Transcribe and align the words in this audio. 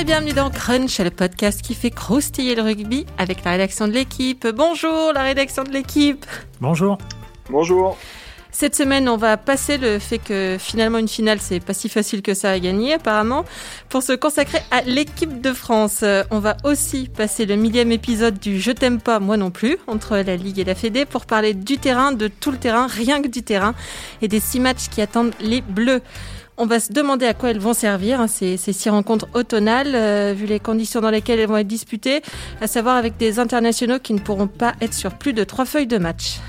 et 0.00 0.04
bienvenue 0.04 0.32
dans 0.32 0.48
Crunch, 0.48 1.00
le 1.00 1.10
podcast 1.10 1.60
qui 1.60 1.74
fait 1.74 1.90
croustiller 1.90 2.54
le 2.54 2.62
rugby 2.62 3.04
avec 3.16 3.42
la 3.42 3.52
rédaction 3.52 3.88
de 3.88 3.92
l'équipe. 3.92 4.46
Bonjour 4.46 5.12
la 5.12 5.22
rédaction 5.22 5.64
de 5.64 5.70
l'équipe. 5.70 6.24
Bonjour. 6.60 6.98
Bonjour. 7.50 7.98
Cette 8.52 8.76
semaine, 8.76 9.08
on 9.08 9.16
va 9.16 9.36
passer 9.36 9.76
le 9.76 9.98
fait 9.98 10.18
que 10.18 10.56
finalement 10.58 10.98
une 10.98 11.08
finale, 11.08 11.38
c'est 11.40 11.58
pas 11.58 11.74
si 11.74 11.88
facile 11.88 12.22
que 12.22 12.32
ça 12.32 12.50
à 12.50 12.58
gagner 12.60 12.94
apparemment, 12.94 13.44
pour 13.88 14.04
se 14.04 14.12
consacrer 14.12 14.60
à 14.70 14.82
l'équipe 14.82 15.40
de 15.40 15.52
France. 15.52 16.00
Euh, 16.02 16.22
on 16.30 16.38
va 16.38 16.56
aussi 16.62 17.08
passer 17.08 17.44
le 17.44 17.56
millième 17.56 17.90
épisode 17.90 18.38
du 18.38 18.60
Je 18.60 18.70
t'aime 18.70 19.00
pas, 19.00 19.18
moi 19.18 19.36
non 19.36 19.50
plus, 19.50 19.78
entre 19.88 20.16
la 20.16 20.36
Ligue 20.36 20.60
et 20.60 20.64
la 20.64 20.76
Fédé, 20.76 21.06
pour 21.06 21.26
parler 21.26 21.54
du 21.54 21.76
terrain, 21.78 22.12
de 22.12 22.28
tout 22.28 22.52
le 22.52 22.58
terrain, 22.58 22.86
rien 22.86 23.20
que 23.20 23.28
du 23.28 23.42
terrain, 23.42 23.74
et 24.22 24.28
des 24.28 24.40
six 24.40 24.60
matchs 24.60 24.88
qui 24.90 25.02
attendent 25.02 25.34
les 25.40 25.60
Bleus. 25.60 26.02
On 26.60 26.66
va 26.66 26.80
se 26.80 26.92
demander 26.92 27.24
à 27.24 27.34
quoi 27.34 27.50
elles 27.50 27.60
vont 27.60 27.72
servir, 27.72 28.20
hein, 28.20 28.26
ces, 28.26 28.56
ces, 28.56 28.72
six 28.72 28.90
rencontres 28.90 29.28
automnales, 29.32 29.92
euh, 29.94 30.34
vu 30.36 30.46
les 30.46 30.58
conditions 30.58 31.00
dans 31.00 31.10
lesquelles 31.10 31.38
elles 31.38 31.46
vont 31.46 31.56
être 31.56 31.68
disputées, 31.68 32.20
à 32.60 32.66
savoir 32.66 32.96
avec 32.96 33.16
des 33.16 33.38
internationaux 33.38 34.00
qui 34.00 34.12
ne 34.12 34.18
pourront 34.18 34.48
pas 34.48 34.72
être 34.80 34.92
sur 34.92 35.14
plus 35.14 35.32
de 35.32 35.44
trois 35.44 35.64
feuilles 35.64 35.86
de 35.86 35.98
match. 35.98 36.40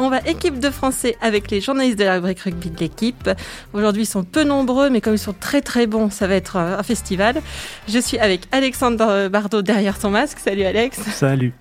On 0.00 0.10
va 0.10 0.18
équipe 0.26 0.58
de 0.58 0.70
français 0.70 1.16
avec 1.20 1.52
les 1.52 1.60
journalistes 1.60 2.00
de 2.00 2.04
la 2.04 2.14
rubrique 2.14 2.40
rugby 2.40 2.70
de 2.70 2.80
l'équipe. 2.80 3.30
Aujourd'hui, 3.72 4.02
ils 4.02 4.06
sont 4.06 4.24
peu 4.24 4.42
nombreux, 4.42 4.90
mais 4.90 5.00
comme 5.00 5.14
ils 5.14 5.20
sont 5.20 5.34
très 5.38 5.60
très 5.60 5.86
bons, 5.86 6.10
ça 6.10 6.26
va 6.26 6.34
être 6.34 6.56
un 6.56 6.82
festival. 6.82 7.40
Je 7.88 8.00
suis 8.00 8.18
avec 8.18 8.40
Alexandre 8.50 9.28
Bardot 9.28 9.62
derrière 9.62 10.00
son 10.00 10.10
masque. 10.10 10.40
Salut 10.40 10.64
Alex. 10.64 10.98
Salut. 11.12 11.52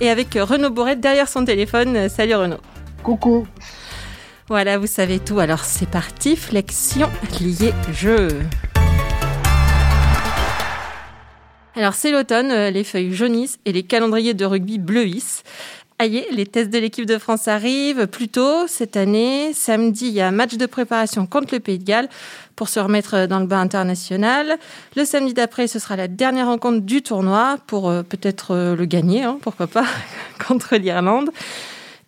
Et 0.00 0.10
avec 0.10 0.34
Renaud 0.34 0.70
Bourret 0.70 0.96
derrière 0.96 1.28
son 1.28 1.46
téléphone. 1.46 2.10
Salut 2.10 2.34
Renaud. 2.34 2.60
Coucou. 3.02 3.46
Voilà, 4.48 4.78
vous 4.78 4.86
savez 4.86 5.18
tout. 5.18 5.40
Alors 5.40 5.64
c'est 5.64 5.90
parti, 5.90 6.36
flexion 6.36 7.08
liée 7.40 7.74
jeu. 7.92 8.28
Alors 11.74 11.94
c'est 11.94 12.12
l'automne, 12.12 12.52
euh, 12.52 12.70
les 12.70 12.84
feuilles 12.84 13.12
jaunissent 13.12 13.58
et 13.64 13.72
les 13.72 13.82
calendriers 13.82 14.34
de 14.34 14.44
rugby 14.44 14.78
bleuissent. 14.78 15.42
Aïe, 15.98 16.24
les 16.30 16.46
tests 16.46 16.70
de 16.70 16.78
l'équipe 16.78 17.06
de 17.06 17.18
France 17.18 17.48
arrivent 17.48 18.06
plus 18.06 18.28
tôt 18.28 18.68
cette 18.68 18.96
année. 18.96 19.52
Samedi, 19.52 20.08
il 20.08 20.12
y 20.12 20.20
a 20.20 20.28
un 20.28 20.30
match 20.30 20.54
de 20.54 20.66
préparation 20.66 21.26
contre 21.26 21.54
le 21.54 21.60
Pays 21.60 21.78
de 21.78 21.84
Galles 21.84 22.08
pour 22.54 22.68
se 22.68 22.78
remettre 22.78 23.26
dans 23.26 23.40
le 23.40 23.46
bain 23.46 23.60
international. 23.60 24.58
Le 24.94 25.04
samedi 25.04 25.34
d'après, 25.34 25.66
ce 25.66 25.78
sera 25.78 25.96
la 25.96 26.06
dernière 26.06 26.46
rencontre 26.46 26.80
du 26.80 27.02
tournoi 27.02 27.56
pour 27.66 27.88
euh, 27.88 28.02
peut-être 28.02 28.54
euh, 28.54 28.76
le 28.76 28.84
gagner, 28.84 29.24
hein, 29.24 29.38
pourquoi 29.40 29.66
pas, 29.66 29.86
contre 30.46 30.76
l'Irlande. 30.76 31.30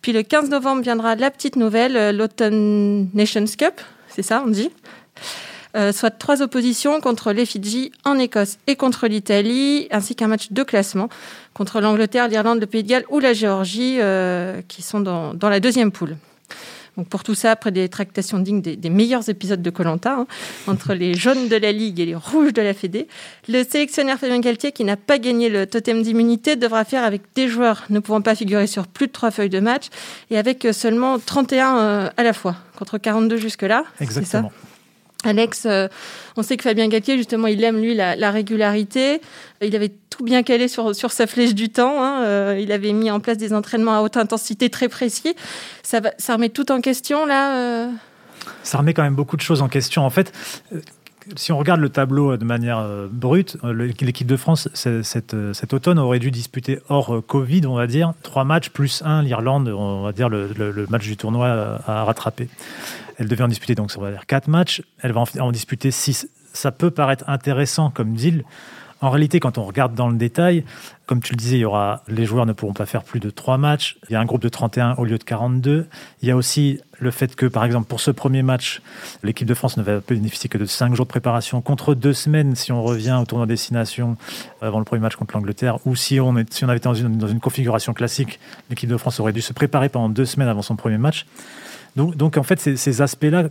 Puis 0.01 0.13
le 0.13 0.23
15 0.23 0.49
novembre 0.49 0.81
viendra 0.81 1.15
la 1.15 1.31
petite 1.31 1.55
nouvelle, 1.55 1.97
euh, 1.97 2.11
l'Autumn 2.11 3.09
Nations 3.13 3.45
Cup, 3.57 3.81
c'est 4.07 4.23
ça 4.23 4.43
on 4.45 4.49
dit 4.49 4.69
euh, 5.75 5.91
soit 5.91 6.09
trois 6.09 6.41
oppositions 6.41 6.99
contre 6.99 7.31
les 7.31 7.45
Fidji 7.45 7.91
en 8.03 8.17
Écosse 8.17 8.57
et 8.65 8.75
contre 8.75 9.07
l'Italie, 9.07 9.87
ainsi 9.91 10.15
qu'un 10.15 10.27
match 10.27 10.51
de 10.51 10.63
classement 10.63 11.09
contre 11.53 11.79
l'Angleterre, 11.79 12.27
l'Irlande, 12.27 12.59
le 12.59 12.65
Pays 12.65 12.81
de 12.81 12.89
Galles 12.89 13.05
ou 13.09 13.19
la 13.19 13.33
Géorgie, 13.33 13.97
euh, 13.99 14.61
qui 14.67 14.81
sont 14.81 14.99
dans, 14.99 15.35
dans 15.35 15.49
la 15.49 15.59
deuxième 15.59 15.91
poule. 15.91 16.17
Donc 16.99 17.07
pour 17.07 17.23
tout 17.23 17.33
ça, 17.33 17.51
après 17.51 17.71
des 17.71 17.87
tractations 17.87 18.39
dignes 18.39 18.61
des, 18.61 18.89
meilleurs 18.89 19.29
épisodes 19.29 19.61
de 19.61 19.69
Colanta, 19.69 20.15
hein, 20.15 20.27
entre 20.67 20.93
les 20.93 21.13
jaunes 21.13 21.47
de 21.47 21.55
la 21.55 21.71
Ligue 21.71 22.01
et 22.01 22.05
les 22.05 22.15
rouges 22.15 22.51
de 22.51 22.61
la 22.61 22.73
Fédé, 22.73 23.07
le 23.47 23.63
sélectionneur 23.63 24.17
Fabien 24.17 24.41
Galtier, 24.41 24.73
qui 24.73 24.83
n'a 24.83 24.97
pas 24.97 25.17
gagné 25.17 25.47
le 25.47 25.65
totem 25.65 26.01
d'immunité, 26.01 26.57
devra 26.57 26.83
faire 26.83 27.05
avec 27.05 27.21
des 27.35 27.47
joueurs 27.47 27.85
ne 27.89 27.99
pouvant 27.99 28.19
pas 28.19 28.35
figurer 28.35 28.67
sur 28.67 28.85
plus 28.85 29.07
de 29.07 29.13
trois 29.13 29.31
feuilles 29.31 29.47
de 29.47 29.61
match 29.61 29.85
et 30.29 30.37
avec 30.37 30.67
seulement 30.73 31.19
31 31.19 31.77
euh, 31.77 32.09
à 32.17 32.23
la 32.23 32.33
fois, 32.33 32.57
contre 32.77 32.97
42 32.97 33.37
jusque-là. 33.37 33.85
Exactement. 34.01 34.51
Alex, 35.25 35.65
euh, 35.65 35.87
on 36.37 36.43
sait 36.43 36.55
que 36.55 36.63
Fabien 36.63 36.87
Galtier, 36.87 37.17
justement, 37.17 37.47
il 37.47 37.61
aime, 37.63 37.81
lui, 37.81 37.93
la, 37.93 38.15
la, 38.15 38.31
régularité. 38.31 39.19
Il 39.61 39.75
avait 39.75 39.91
tout 40.09 40.23
bien 40.23 40.43
calé 40.43 40.69
sur, 40.69 40.95
sur 40.95 41.11
sa 41.11 41.27
flèche 41.27 41.53
du 41.53 41.69
temps. 41.69 42.01
Hein. 42.01 42.23
Euh, 42.23 42.59
il 42.61 42.71
avait 42.71 42.93
mis 42.93 43.11
en 43.11 43.19
place 43.19 43.37
des 43.37 43.53
entraînements 43.53 43.97
à 43.97 44.01
haute 44.01 44.15
intensité 44.15 44.69
très 44.69 44.87
précis. 44.87 45.35
Ça, 45.83 45.99
remet 46.29 46.49
tout 46.49 46.71
en 46.71 46.79
question, 46.79 47.25
là 47.25 47.57
euh... 47.57 47.91
Ça 48.63 48.77
remet 48.77 48.93
quand 48.93 49.03
même 49.03 49.15
beaucoup 49.15 49.35
de 49.35 49.41
choses 49.41 49.61
en 49.61 49.67
question. 49.67 50.05
En 50.05 50.09
fait, 50.09 50.31
si 51.35 51.51
on 51.51 51.57
regarde 51.57 51.81
le 51.81 51.89
tableau 51.89 52.37
de 52.37 52.45
manière 52.45 52.87
brute, 53.11 53.57
l'équipe 53.63 54.25
de 54.25 54.37
France, 54.37 54.69
cet, 54.73 55.35
cet, 55.53 55.73
automne, 55.73 55.99
aurait 55.99 56.19
dû 56.19 56.31
disputer 56.31 56.79
hors 56.87 57.21
Covid, 57.27 57.67
on 57.67 57.75
va 57.75 57.85
dire, 57.85 58.13
trois 58.23 58.45
matchs 58.45 58.69
plus 58.69 59.03
un, 59.05 59.21
l'Irlande, 59.21 59.67
on 59.67 60.03
va 60.03 60.13
dire 60.13 60.29
le, 60.29 60.49
le, 60.57 60.71
le 60.71 60.87
match 60.87 61.03
du 61.03 61.17
tournoi 61.17 61.81
à 61.85 62.05
rattraper. 62.05 62.47
Elle 63.19 63.27
devait 63.27 63.43
en 63.43 63.49
disputer 63.49 63.75
donc 63.75 63.91
ça 63.91 63.99
va 63.99 64.11
dire 64.11 64.25
quatre 64.25 64.47
matchs. 64.47 64.81
Elle 65.01 65.11
va 65.11 65.23
en, 65.39 65.51
disputer 65.51 65.91
six. 65.91 66.29
Ça 66.53 66.71
peut 66.71 66.89
paraître 66.89 67.25
intéressant 67.27 67.91
comme 67.91 68.13
deal. 68.13 68.43
En 69.01 69.11
réalité, 69.11 69.39
quand 69.39 69.57
on 69.57 69.63
regarde 69.63 69.93
dans 69.93 70.09
le 70.09 70.17
détail, 70.17 70.65
comme 71.05 71.21
tu 71.21 71.31
le 71.31 71.37
disais, 71.37 71.55
il 71.55 71.61
y 71.61 71.65
aura, 71.65 72.03
les 72.09 72.25
joueurs 72.25 72.45
ne 72.45 72.51
pourront 72.51 72.73
pas 72.73 72.85
faire 72.85 73.03
plus 73.03 73.21
de 73.21 73.29
trois 73.29 73.57
matchs. 73.57 73.97
Il 74.09 74.13
y 74.13 74.15
a 74.15 74.19
un 74.19 74.25
groupe 74.25 74.41
de 74.41 74.49
31 74.49 74.95
au 74.95 75.05
lieu 75.05 75.17
de 75.17 75.23
42. 75.23 75.87
Il 76.21 76.27
y 76.27 76.31
a 76.31 76.35
aussi 76.35 76.81
le 76.99 77.09
fait 77.09 77.33
que, 77.33 77.45
par 77.45 77.63
exemple, 77.63 77.87
pour 77.87 78.01
ce 78.01 78.11
premier 78.11 78.43
match, 78.43 78.81
l'équipe 79.23 79.47
de 79.47 79.53
France 79.53 79.77
ne 79.77 79.83
va 79.83 80.01
bénéficier 80.05 80.49
que 80.49 80.57
de 80.57 80.65
cinq 80.65 80.95
jours 80.95 81.05
de 81.05 81.09
préparation 81.09 81.61
contre 81.61 81.95
deux 81.95 82.11
semaines 82.11 82.55
si 82.55 82.73
on 82.73 82.83
revient 82.83 83.17
au 83.21 83.25
tournoi 83.25 83.47
destination 83.47 84.17
avant 84.61 84.79
le 84.79 84.85
premier 84.85 85.01
match 85.01 85.15
contre 85.15 85.33
l'Angleterre. 85.33 85.77
Ou 85.85 85.95
si 85.95 86.19
on, 86.19 86.35
si 86.49 86.65
on 86.65 86.67
avait 86.67 86.77
été 86.77 86.89
dans 86.89 86.93
une, 86.93 87.17
dans 87.17 87.27
une 87.27 87.39
configuration 87.39 87.93
classique, 87.93 88.37
l'équipe 88.69 88.89
de 88.89 88.97
France 88.97 89.21
aurait 89.21 89.33
dû 89.33 89.41
se 89.41 89.53
préparer 89.53 89.87
pendant 89.87 90.09
deux 90.09 90.25
semaines 90.25 90.49
avant 90.49 90.61
son 90.61 90.75
premier 90.75 90.97
match. 90.97 91.25
Donc, 91.95 92.37
en 92.37 92.43
fait, 92.43 92.59
ces, 92.59 92.77
ces 92.77 93.01
aspects-là 93.01 93.49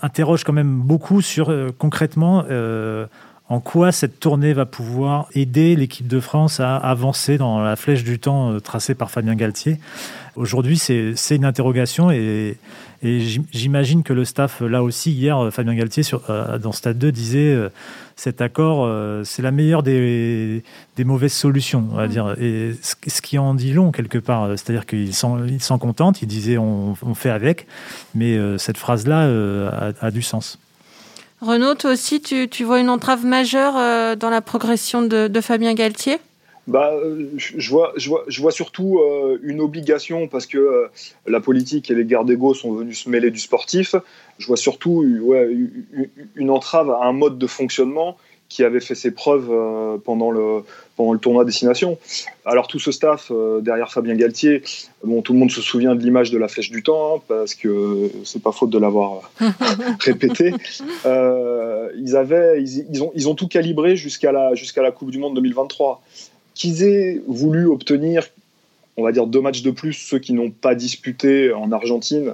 interrogent 0.00 0.44
quand 0.44 0.52
même 0.52 0.80
beaucoup 0.80 1.22
sur 1.22 1.50
euh, 1.50 1.70
concrètement 1.76 2.44
euh, 2.50 3.06
en 3.48 3.60
quoi 3.60 3.92
cette 3.92 4.18
tournée 4.18 4.52
va 4.52 4.66
pouvoir 4.66 5.28
aider 5.34 5.76
l'équipe 5.76 6.08
de 6.08 6.20
France 6.20 6.60
à 6.60 6.76
avancer 6.76 7.38
dans 7.38 7.60
la 7.60 7.76
flèche 7.76 8.04
du 8.04 8.18
temps 8.18 8.52
euh, 8.52 8.60
tracée 8.60 8.94
par 8.94 9.10
Fabien 9.10 9.34
Galtier? 9.34 9.78
Aujourd'hui, 10.34 10.76
c'est 10.76 11.14
une 11.30 11.46
interrogation 11.46 12.10
et, 12.10 12.58
et 13.02 13.20
j'imagine 13.52 14.02
que 14.02 14.12
le 14.12 14.24
staff, 14.24 14.60
là 14.60 14.82
aussi, 14.82 15.12
hier, 15.12 15.48
Fabien 15.50 15.74
Galtier, 15.74 16.02
sur, 16.02 16.30
euh, 16.30 16.58
dans 16.58 16.72
Stade 16.72 16.98
2, 16.98 17.12
disait 17.12 17.52
euh, 17.52 17.68
cet 18.16 18.40
accord, 18.40 18.84
euh, 18.84 19.22
c'est 19.24 19.42
la 19.42 19.50
meilleure 19.50 19.82
des, 19.82 20.62
des, 20.96 21.04
mauvaises 21.04 21.32
solutions, 21.32 21.86
on 21.90 21.96
va 21.96 22.08
dire. 22.08 22.34
Et 22.40 22.72
ce 22.82 23.20
qui 23.20 23.38
en 23.38 23.54
dit 23.54 23.72
long, 23.72 23.92
quelque 23.92 24.18
part, 24.18 24.50
c'est-à-dire 24.50 24.86
qu'ils 24.86 25.14
s'en 25.14 25.78
contentent, 25.78 26.22
ils 26.22 26.28
disaient 26.28 26.58
on, 26.58 26.96
on, 27.02 27.14
fait 27.14 27.30
avec, 27.30 27.66
mais 28.14 28.38
cette 28.58 28.78
phrase-là 28.78 29.28
a, 29.70 29.92
a 30.00 30.10
du 30.10 30.22
sens. 30.22 30.58
Renaud, 31.46 31.74
toi 31.74 31.92
aussi, 31.92 32.20
tu, 32.20 32.64
vois 32.64 32.80
une 32.80 32.90
entrave 32.90 33.24
majeure 33.24 33.76
euh, 33.76 34.16
dans 34.16 34.30
la 34.30 34.40
progression 34.40 35.02
de, 35.02 35.40
Fabien 35.40 35.74
Galtier? 35.74 36.18
Bah, 36.66 36.92
je, 37.36 37.70
vois, 37.70 37.92
je, 37.96 38.08
vois, 38.08 38.24
je 38.26 38.40
vois 38.40 38.50
surtout 38.50 38.98
euh, 38.98 39.38
une 39.44 39.60
obligation 39.60 40.26
parce 40.26 40.46
que 40.46 40.58
euh, 40.58 40.88
la 41.26 41.38
politique 41.38 41.88
et 41.88 41.94
les 41.94 42.04
guerres 42.04 42.24
d'ego 42.24 42.54
sont 42.54 42.72
venus 42.72 43.04
se 43.04 43.08
mêler 43.08 43.30
du 43.30 43.38
sportif. 43.38 43.94
Je 44.38 44.46
vois 44.48 44.56
surtout 44.56 45.04
une 46.34 46.50
entrave 46.50 46.90
à 46.90 47.04
un 47.04 47.12
mode 47.12 47.38
de 47.38 47.46
fonctionnement 47.46 48.16
qui 48.48 48.62
avait 48.64 48.80
fait 48.80 48.94
ses 48.94 49.10
preuves 49.10 49.48
euh, 49.50 49.98
pendant, 49.98 50.30
le, 50.30 50.62
pendant 50.96 51.12
le 51.12 51.18
tournoi 51.18 51.44
Destination. 51.44 51.98
Alors 52.44 52.68
tout 52.68 52.78
ce 52.78 52.92
staff 52.92 53.30
euh, 53.30 53.60
derrière 53.60 53.90
Fabien 53.92 54.14
Galtier, 54.14 54.62
bon, 55.04 55.22
tout 55.22 55.32
le 55.32 55.38
monde 55.38 55.50
se 55.50 55.60
souvient 55.60 55.94
de 55.94 56.02
l'image 56.02 56.30
de 56.30 56.38
la 56.38 56.48
flèche 56.48 56.70
du 56.70 56.82
temps, 56.82 57.16
hein, 57.16 57.22
parce 57.26 57.54
que 57.54 58.10
c'est 58.24 58.42
pas 58.42 58.52
faute 58.52 58.70
de 58.70 58.78
l'avoir 58.78 59.30
répété. 60.00 60.52
Euh, 61.06 61.90
ils, 61.96 62.16
avaient, 62.16 62.62
ils, 62.62 62.86
ils, 62.90 63.02
ont, 63.02 63.10
ils 63.14 63.28
ont 63.28 63.34
tout 63.34 63.48
calibré 63.48 63.96
jusqu'à 63.96 64.32
la, 64.32 64.54
jusqu'à 64.54 64.82
la 64.82 64.92
Coupe 64.92 65.10
du 65.10 65.18
Monde 65.18 65.34
2023. 65.34 66.02
Qu'ils 66.54 66.84
aient 66.84 67.20
voulu 67.26 67.66
obtenir, 67.66 68.26
on 68.96 69.02
va 69.02 69.12
dire, 69.12 69.26
deux 69.26 69.42
matchs 69.42 69.62
de 69.62 69.70
plus, 69.70 69.92
ceux 69.92 70.18
qui 70.18 70.32
n'ont 70.32 70.50
pas 70.50 70.74
disputé 70.74 71.52
en 71.52 71.70
Argentine, 71.70 72.32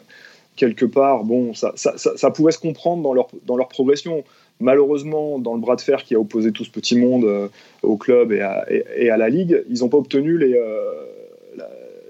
quelque 0.55 0.85
part, 0.85 1.25
bon, 1.25 1.55
ça, 1.55 1.73
ça, 1.75 1.95
ça, 1.97 2.17
ça 2.17 2.31
pouvait 2.31 2.53
se 2.53 2.59
comprendre 2.59 3.03
dans 3.03 3.15
leur, 3.15 3.29
dans 3.47 3.57
leur 3.57 3.69
progression 3.69 4.23
malheureusement, 4.63 5.39
dans 5.39 5.55
le 5.55 5.61
bras 5.61 5.77
de 5.77 5.81
fer 5.81 6.05
qui 6.05 6.15
a 6.15 6.21
opposé 6.21 6.53
tout 6.53 6.65
ce 6.65 6.71
petit 6.71 6.97
monde 6.97 7.25
euh, 7.25 7.49
au 7.83 7.97
club 7.97 8.33
et 8.33 8.41
à, 8.41 9.17
la 9.17 9.29
Ligue, 9.29 9.63
ils 9.69 9.81
n'ont 9.81 9.89
pas 9.89 9.99
obtenu 9.99 10.39
les, 10.39 10.55
euh, 10.55 10.93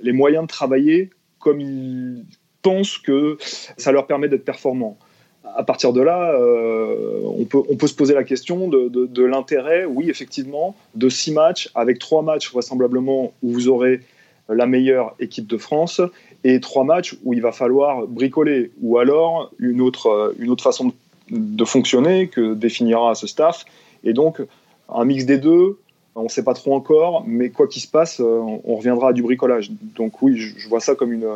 les 0.02 0.12
moyens 0.12 0.44
de 0.44 0.48
travailler 0.48 1.10
comme 1.38 1.60
ils 1.60 2.24
pensent 2.62 2.98
que 2.98 3.36
ça 3.40 3.90
leur 3.90 4.06
permet 4.06 4.28
d'être 4.28 4.44
performants. 4.44 4.96
À 5.56 5.64
partir 5.64 5.92
de 5.92 6.00
là, 6.00 6.32
euh, 6.34 7.20
on, 7.24 7.44
peut, 7.44 7.86
se 7.86 7.94
poser 7.94 8.14
la 8.14 8.22
question 8.22 8.68
de, 8.68 8.88
de, 8.88 9.06
de 9.06 9.24
l'intérêt, 9.24 9.84
oui, 9.84 10.08
effectivement, 10.08 10.76
de 10.94 11.08
six 11.08 11.32
matchs, 11.32 11.68
avec 11.74 11.98
trois 11.98 12.22
matchs 12.22 12.52
vraisemblablement 12.52 13.32
où 13.42 13.50
vous 13.50 13.68
aurez 13.68 14.00
la 14.48 14.66
meilleure 14.66 15.14
équipe 15.18 15.46
de 15.46 15.56
France 15.56 16.00
et 16.44 16.60
trois 16.60 16.84
matchs 16.84 17.16
où 17.24 17.34
il 17.34 17.42
va 17.42 17.52
falloir 17.52 18.06
bricoler, 18.06 18.70
ou 18.80 18.98
alors 18.98 19.52
une 19.58 19.80
autre, 19.80 20.34
une 20.38 20.50
autre 20.50 20.64
façon 20.64 20.88
de 20.88 20.92
de 21.32 21.64
fonctionner 21.64 22.28
que 22.28 22.54
définira 22.54 23.14
ce 23.14 23.26
staff. 23.26 23.64
Et 24.04 24.12
donc, 24.12 24.40
un 24.88 25.04
mix 25.04 25.24
des 25.24 25.38
deux, 25.38 25.78
on 26.14 26.24
ne 26.24 26.28
sait 26.28 26.44
pas 26.44 26.54
trop 26.54 26.74
encore, 26.74 27.24
mais 27.26 27.48
quoi 27.50 27.66
qu'il 27.66 27.82
se 27.82 27.88
passe, 27.88 28.20
on 28.20 28.76
reviendra 28.76 29.10
à 29.10 29.12
du 29.12 29.22
bricolage. 29.22 29.70
Donc 29.96 30.22
oui, 30.22 30.36
je 30.36 30.68
vois 30.68 30.80
ça 30.80 30.94
comme 30.94 31.12
une, 31.12 31.26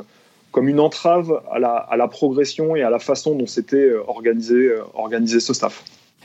comme 0.52 0.68
une 0.68 0.80
entrave 0.80 1.40
à 1.50 1.58
la, 1.58 1.70
à 1.70 1.96
la 1.96 2.08
progression 2.08 2.76
et 2.76 2.82
à 2.82 2.90
la 2.90 2.98
façon 2.98 3.34
dont 3.34 3.46
s'était 3.46 3.92
organisé, 4.06 4.70
organisé 4.94 5.40
ce 5.40 5.54
staff. 5.54 5.82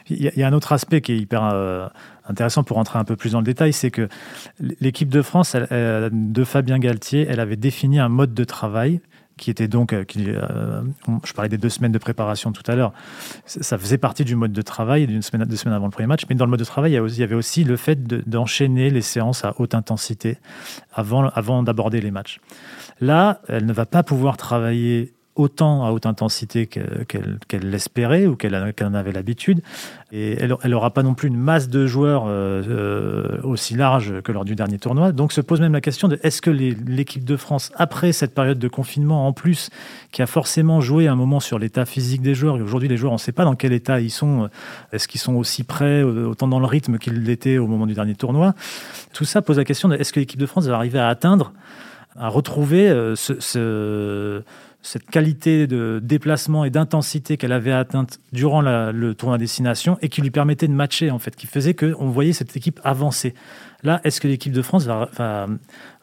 Il 0.10 0.22
y, 0.22 0.44
a 0.44 0.48
un 0.48 0.54
autre 0.54 0.74
aspect 0.74 1.00
qui 1.00 1.14
est 1.14 1.18
hyper 1.18 1.44
intéressant 2.28 2.64
pour 2.64 2.76
rentrer 2.76 3.00
un 3.00 3.06
peu 3.06 3.16
plus 3.16 3.32
dans 3.32 3.40
le 3.40 3.46
détail, 3.46 3.72
c'est 3.72 3.92
que 3.92 4.10
l'équipe 4.60 5.08
de 5.08 5.22
France 5.22 5.56
de 5.56 6.44
Fabien 6.44 6.80
Galtier, 6.80 7.26
elle 7.30 7.40
avait 7.40 7.56
défini 7.56 8.00
un 8.00 8.10
mode 8.10 8.34
de 8.34 8.44
travail 8.44 9.00
qui 9.42 9.50
était 9.50 9.68
donc, 9.68 9.92
euh, 9.92 10.06
euh, 10.18 10.84
je 11.26 11.34
parlais 11.34 11.50
des 11.50 11.58
deux 11.58 11.70
semaines 11.70 11.92
de 11.92 11.98
préparation 11.98 12.52
tout 12.52 12.64
à 12.68 12.76
l'heure, 12.76 12.94
ça 13.46 13.78
faisait 13.80 13.98
partie 13.98 14.24
du 14.24 14.36
mode 14.36 14.54
de 14.54 14.62
travail 14.62 15.08
d'une 15.08 15.24
semaine, 15.24 15.46
deux 15.48 15.56
semaines 15.56 15.74
avant 15.74 15.88
le 15.88 15.92
premier 15.92 16.06
match. 16.06 16.26
Mais 16.30 16.36
dans 16.36 16.46
le 16.46 16.52
mode 16.52 16.60
de 16.60 16.66
travail, 16.66 16.92
il 16.92 17.20
y 17.20 17.24
avait 17.24 17.36
aussi 17.36 17.64
le 17.64 17.76
fait 17.76 18.04
d'enchaîner 18.30 18.92
les 18.92 19.02
séances 19.02 19.44
à 19.44 19.56
haute 19.58 19.74
intensité 19.74 20.38
avant 20.94 21.64
d'aborder 21.64 22.02
les 22.02 22.12
matchs. 22.12 22.40
Là, 23.02 23.42
elle 23.48 23.66
ne 23.66 23.74
va 23.74 23.88
pas 23.88 24.04
pouvoir 24.04 24.38
travailler 24.38 25.12
autant 25.36 25.86
à 25.86 25.92
haute 25.92 26.06
intensité 26.06 26.68
qu'elle 26.68 27.70
l'espérait 27.70 28.28
ou 28.28 28.36
qu'elle 28.36 28.56
en 28.56 28.94
avait 28.94 29.12
l'habitude. 29.12 29.62
Et 30.12 30.38
elle 30.40 30.72
n'aura 30.72 30.92
pas 30.92 31.04
non 31.04 31.14
plus 31.14 31.30
une 31.30 31.38
masse 31.38 31.70
de 31.70 31.88
joueurs 31.88 32.26
euh, 32.28 32.62
euh, 32.68 33.42
aussi 33.44 33.76
large 33.76 34.22
que 34.22 34.34
lors 34.34 34.44
du 34.44 34.56
dernier 34.56 34.78
tournoi. 34.78 35.14
Donc 35.14 35.32
se 35.32 35.40
pose 35.40 35.62
même 35.62 35.72
la 35.72 35.80
question 35.80 36.10
de 36.10 36.20
est-ce 36.22 36.42
que 36.42 36.50
l'équipe 36.50 37.24
de 37.24 37.38
France, 37.38 37.72
après 37.76 38.12
cette 38.12 38.34
période 38.34 38.60
de 38.60 38.68
confinement 38.68 39.26
en 39.26 39.32
plus, 39.32 39.70
qui 40.12 40.22
a 40.22 40.28
forcément 40.28 40.82
joué 40.82 41.08
un 41.08 41.16
moment 41.16 41.40
sur 41.40 41.60
l'état 41.60 41.86
physique 41.86 42.22
des 42.22 42.36
joueurs, 42.36 42.58
et 42.58 42.62
aujourd'hui 42.62 42.90
les 42.90 42.98
joueurs, 42.98 43.14
on 43.14 43.16
ne 43.16 43.20
sait 43.20 43.32
pas 43.32 43.46
dans 43.46 43.56
quel 43.56 43.72
état 43.72 44.02
ils 44.02 44.10
sont, 44.10 44.50
est-ce 44.92 45.08
qu'ils 45.08 45.22
sont 45.22 45.36
aussi 45.36 45.64
prêts, 45.64 46.04
autant 46.04 46.50
dans 46.50 46.60
le 46.60 46.66
rythme 46.66 46.98
qu'ils 46.98 47.24
l'étaient 47.24 47.58
au 47.58 47.68
moment 47.68 47.88
du 47.88 47.94
dernier 47.94 48.16
tournoi, 48.16 48.54
tout 49.14 49.26
ça 49.26 49.42
pose 49.42 49.58
la 49.58 49.64
question 49.64 49.88
de 49.88 49.96
est-ce 49.96 50.12
que 50.12 50.20
l'équipe 50.20 50.40
de 50.40 50.46
France 50.46 50.68
va 50.68 50.76
arriver 50.76 51.00
à 51.00 51.08
atteindre, 51.08 51.54
à 52.18 52.28
retrouver 52.28 52.90
euh, 52.90 53.16
ce 53.16 54.44
cette 54.82 55.06
qualité 55.06 55.68
de 55.68 56.00
déplacement 56.04 56.66
et 56.66 56.70
d'intensité 56.70 57.38
qu'elle 57.38 57.52
avait 57.52 57.72
atteinte 57.72 58.20
durant 58.34 58.62
le 58.62 59.14
tournoi 59.14 59.38
destination 59.38 59.98
et 60.02 60.10
qui 60.10 60.22
lui 60.22 60.32
permettait 60.32 60.68
de 60.68 60.74
matcher, 60.74 61.12
en 61.12 61.20
fait, 61.20 61.36
qui 61.36 61.48
faisait 61.48 61.74
qu'on 61.74 62.10
voyait 62.10 62.34
cette 62.34 62.56
équipe 62.58 62.80
avancer. 62.84 63.34
Là, 63.84 64.00
est-ce 64.04 64.22
que 64.22 64.28
l'équipe 64.28 64.54
de 64.54 64.62
France 64.62 64.86
va, 64.86 65.10
va, 65.18 65.48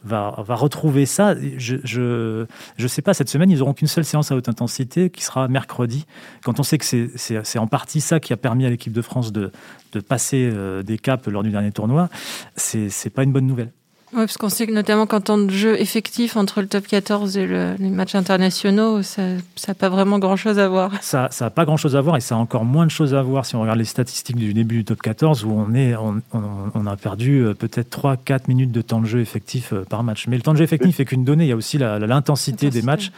va, 0.03 0.55
retrouver 0.55 1.07
ça? 1.07 1.35
Je 1.57 1.77
ne 1.77 1.81
je, 1.85 2.47
je, 2.77 2.87
sais 2.87 3.03
pas. 3.03 3.15
Cette 3.15 3.29
semaine, 3.29 3.51
ils 3.51 3.59
n'auront 3.59 3.75
qu'une 3.75 3.89
seule 3.89 4.05
séance 4.05 4.33
à 4.33 4.37
haute 4.37 4.49
intensité 4.49 5.11
qui 5.11 5.23
sera 5.23 5.47
mercredi. 5.49 6.07
Quand 6.43 6.59
on 6.59 6.63
sait 6.63 6.79
que 6.79 6.85
c'est 6.85 7.59
en 7.59 7.67
partie 7.67 8.01
ça 8.01 8.19
qui 8.19 8.33
a 8.33 8.37
permis 8.37 8.67
à 8.67 8.71
l'équipe 8.71 8.93
de 8.93 9.03
France 9.03 9.33
de, 9.33 9.53
de 9.93 10.01
passer 10.01 10.51
euh, 10.53 10.83
des 10.83 10.99
caps 10.99 11.27
lors 11.29 11.43
du 11.43 11.51
dernier 11.51 11.71
tournoi, 11.71 12.09
c'est 12.57 13.11
pas 13.11 13.23
une 13.23 13.33
bonne 13.33 13.47
nouvelle. 13.47 13.71
Oui, 14.13 14.21
parce 14.21 14.39
qu'on 14.39 14.49
sait 14.49 14.67
que 14.67 14.73
notamment 14.73 15.07
quand 15.07 15.21
temps 15.21 15.39
de 15.39 15.51
jeu 15.51 15.79
effectif 15.79 16.37
entre 16.37 16.63
le 16.63 16.67
top 16.67 16.87
14 16.87 17.37
et 17.37 17.47
les 17.47 17.91
matchs 17.91 18.15
internationaux, 18.15 19.03
ça 19.03 19.23
n'a 19.69 19.75
pas 19.75 19.89
vraiment 19.91 20.19
grand-chose 20.19 20.59
à 20.59 20.69
voir. 20.69 20.93
Ça 21.03 21.29
n'a 21.41 21.51
pas 21.51 21.65
grand-chose 21.65 21.95
à 21.95 22.01
voir 22.01 22.17
et 22.17 22.21
ça 22.21 22.35
a 22.35 22.39
encore 22.39 22.65
moins 22.65 22.87
de 22.87 22.91
choses 22.91 23.15
à 23.15 23.23
voir 23.23 23.45
si 23.45 23.57
on 23.57 23.61
regarde 23.61 23.79
les 23.79 23.85
statistiques 23.85 24.37
du 24.37 24.55
début 24.55 24.79
du 24.79 24.85
top 24.85 25.03
14 25.03 25.45
où 25.45 25.51
on, 25.51 25.75
est, 25.75 25.95
on, 25.97 26.23
on, 26.33 26.87
a 26.87 26.97
perdu 26.97 27.41
euh, 27.41 27.55
peut-être 27.55 27.91
3-4 27.91 28.43
minutes 28.49 28.73
de 28.73 28.81
temps 28.81 29.01
de 29.01 29.07
jeu 29.07 29.21
effectif 29.21 29.73
euh, 29.73 29.85
par 29.85 30.03
match. 30.03 30.27
Mais 30.29 30.37
le 30.37 30.43
temps 30.43 30.53
de 30.53 30.59
jeu 30.59 30.65
effectif 30.65 30.99
n'est 30.99 31.05
qu'une 31.05 31.25
donnée, 31.25 31.45
il 31.45 31.49
y 31.49 31.53
a 31.53 31.57
aussi 31.57 31.79
l'intensité 31.79 32.71
des 32.71 32.83
matchs 32.83 33.11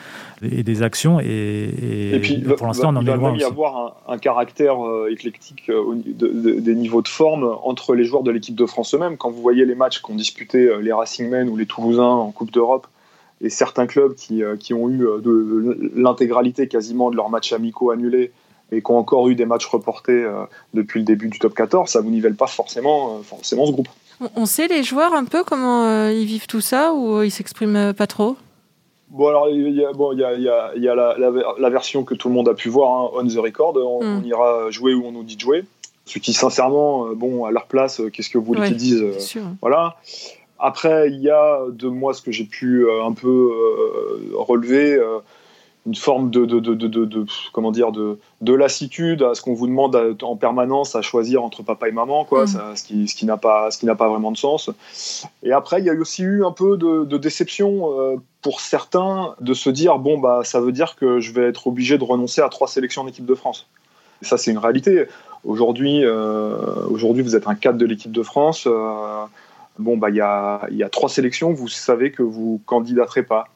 et 0.42 0.62
des 0.62 0.82
actions 0.82 1.20
et, 1.20 2.14
et, 2.14 2.18
puis, 2.20 2.38
pour 2.38 2.66
l'instant 2.66 2.94
on 2.94 2.96
en 2.96 3.06
est 3.06 3.16
loin. 3.16 3.32
Il 3.34 3.40
va 3.40 3.46
y 3.46 3.50
avoir 3.50 3.96
un, 4.08 4.18
caractère 4.18 4.84
euh, 4.84 5.10
éclectique 5.10 5.70
des 5.70 6.74
niveaux 6.74 7.02
de 7.02 7.08
forme 7.08 7.44
entre 7.62 7.94
les 7.94 8.04
joueurs 8.04 8.22
de 8.22 8.30
l'équipe 8.30 8.54
de 8.54 8.66
France 8.66 8.94
eux-mêmes. 8.94 9.16
Quand 9.16 9.30
vous 9.30 9.42
voyez 9.42 9.64
les 9.64 9.74
matchs 9.74 10.00
qu'on 10.00 10.14
disputait 10.14 10.79
les 10.80 10.92
Racing 10.92 11.28
Men 11.28 11.48
ou 11.48 11.56
les 11.56 11.66
Toulousains 11.66 12.02
en 12.02 12.30
Coupe 12.30 12.50
d'Europe 12.50 12.86
et 13.40 13.50
certains 13.50 13.86
clubs 13.86 14.14
qui, 14.14 14.42
euh, 14.42 14.56
qui 14.56 14.74
ont 14.74 14.88
eu 14.88 15.06
euh, 15.06 15.18
de, 15.18 15.90
l'intégralité 15.94 16.68
quasiment 16.68 17.10
de 17.10 17.16
leurs 17.16 17.30
matchs 17.30 17.52
amicaux 17.52 17.90
annulés 17.90 18.32
et 18.72 18.82
qui 18.82 18.90
ont 18.90 18.98
encore 18.98 19.28
eu 19.28 19.34
des 19.34 19.46
matchs 19.46 19.66
reportés 19.66 20.12
euh, 20.12 20.44
depuis 20.74 21.00
le 21.00 21.04
début 21.04 21.28
du 21.28 21.38
top 21.38 21.54
14, 21.54 21.90
ça 21.90 22.00
vous 22.00 22.10
nivelle 22.10 22.36
pas 22.36 22.46
forcément, 22.46 23.20
forcément 23.22 23.66
ce 23.66 23.72
groupe. 23.72 23.88
On 24.36 24.46
sait 24.46 24.68
les 24.68 24.82
joueurs 24.82 25.14
un 25.14 25.24
peu 25.24 25.42
comment 25.44 26.08
ils 26.08 26.26
vivent 26.26 26.46
tout 26.46 26.60
ça 26.60 26.92
ou 26.92 27.22
ils 27.22 27.30
s'expriment 27.30 27.94
pas 27.94 28.06
trop? 28.06 28.36
Bon, 29.08 29.28
alors, 29.28 29.48
il 29.48 29.74
y 29.74 29.84
a, 29.84 29.92
bon, 29.92 30.12
il 30.12 30.20
y 30.20 30.24
a, 30.24 30.34
il 30.34 30.82
y 30.82 30.88
a 30.88 30.94
la, 30.94 31.16
la, 31.16 31.70
version 31.70 32.04
que 32.04 32.14
tout 32.14 32.28
le 32.28 32.34
monde 32.34 32.48
a 32.48 32.54
pu 32.54 32.68
voir, 32.68 32.92
hein, 32.92 33.10
on 33.14 33.26
the 33.26 33.38
record. 33.38 33.76
On, 33.76 34.04
hmm. 34.04 34.20
on, 34.20 34.22
ira 34.22 34.70
jouer 34.70 34.92
où 34.92 35.04
on 35.06 35.10
nous 35.10 35.24
dit 35.24 35.36
de 35.36 35.40
jouer. 35.40 35.64
Ceux 36.04 36.20
qui, 36.20 36.34
sincèrement, 36.34 37.06
bon, 37.14 37.46
à 37.46 37.50
leur 37.50 37.64
place, 37.64 38.02
qu'est-ce 38.12 38.28
que 38.28 38.36
vous 38.36 38.44
voulez 38.44 38.68
qu'ils 38.68 38.76
disent 38.76 39.04
Voilà. 39.62 39.96
Après, 40.60 41.10
il 41.10 41.20
y 41.20 41.30
a 41.30 41.60
de 41.70 41.88
moi 41.88 42.12
ce 42.12 42.20
que 42.20 42.30
j'ai 42.30 42.44
pu 42.44 42.86
euh, 42.86 43.04
un 43.04 43.12
peu 43.12 43.28
euh, 43.28 44.30
relever 44.34 44.94
euh, 44.94 45.18
une 45.86 45.94
forme 45.94 46.30
de, 46.30 46.44
de, 46.44 46.60
de, 46.60 46.74
de, 46.74 47.26
comment 47.54 47.72
dire 47.72 47.92
de, 47.92 48.18
de 48.42 48.52
lassitude 48.52 49.22
à 49.22 49.34
ce 49.34 49.40
qu'on 49.40 49.54
vous 49.54 49.66
demande 49.66 50.18
en 50.20 50.36
permanence 50.36 50.94
à 50.94 51.00
choisir 51.00 51.42
entre 51.42 51.62
papa 51.62 51.88
et 51.88 51.92
maman 51.92 52.26
quoi. 52.26 52.44
Mm. 52.44 52.76
ce 52.76 52.84
qui, 52.84 53.08
ce 53.08 53.14
qui 53.14 53.24
n'a 53.24 53.38
pas 53.38 53.70
ce 53.70 53.78
qui 53.78 53.86
n'a 53.86 53.94
pas 53.94 54.10
vraiment 54.10 54.30
de 54.30 54.36
sens. 54.36 54.68
Et 55.42 55.52
après 55.52 55.80
il 55.80 55.86
y 55.86 55.90
a 55.90 55.94
aussi 55.94 56.22
eu 56.22 56.44
un 56.44 56.52
peu 56.52 56.76
de, 56.76 57.16
déception 57.16 58.20
pour 58.42 58.60
certains 58.60 59.34
de 59.40 59.54
se 59.54 59.70
dire 59.70 59.98
bon 59.98 60.18
bah 60.18 60.40
ça 60.44 60.60
veut 60.60 60.72
dire 60.72 60.96
que 60.96 61.18
je 61.18 61.32
vais 61.32 61.48
être 61.48 61.66
obligé 61.66 61.96
de 61.96 62.04
renoncer 62.04 62.42
à 62.42 62.50
trois 62.50 62.68
sélections 62.68 63.00
en 63.00 63.06
équipe 63.06 63.26
de 63.26 63.34
France. 63.34 63.66
Et 64.20 64.26
ça 64.26 64.36
c'est 64.36 64.50
une 64.50 64.58
réalité. 64.58 65.06
Aujourd'hui 65.44 66.04
aujourd'hui 66.90 67.22
vous 67.22 67.36
êtes 67.36 67.48
un 67.48 67.54
cadre 67.54 67.78
de 67.78 67.86
l'équipe 67.86 68.12
de 68.12 68.22
France 68.22 68.68
bon, 69.80 69.96
bah, 69.96 70.10
il 70.10 70.16
y 70.16 70.20
a, 70.20 70.66
y 70.70 70.82
a, 70.82 70.88
trois 70.88 71.08
sélections, 71.08 71.52
vous 71.52 71.68
savez 71.68 72.12
que 72.12 72.22
vous 72.22 72.60
candidaterez 72.66 73.22
pas. 73.22 73.48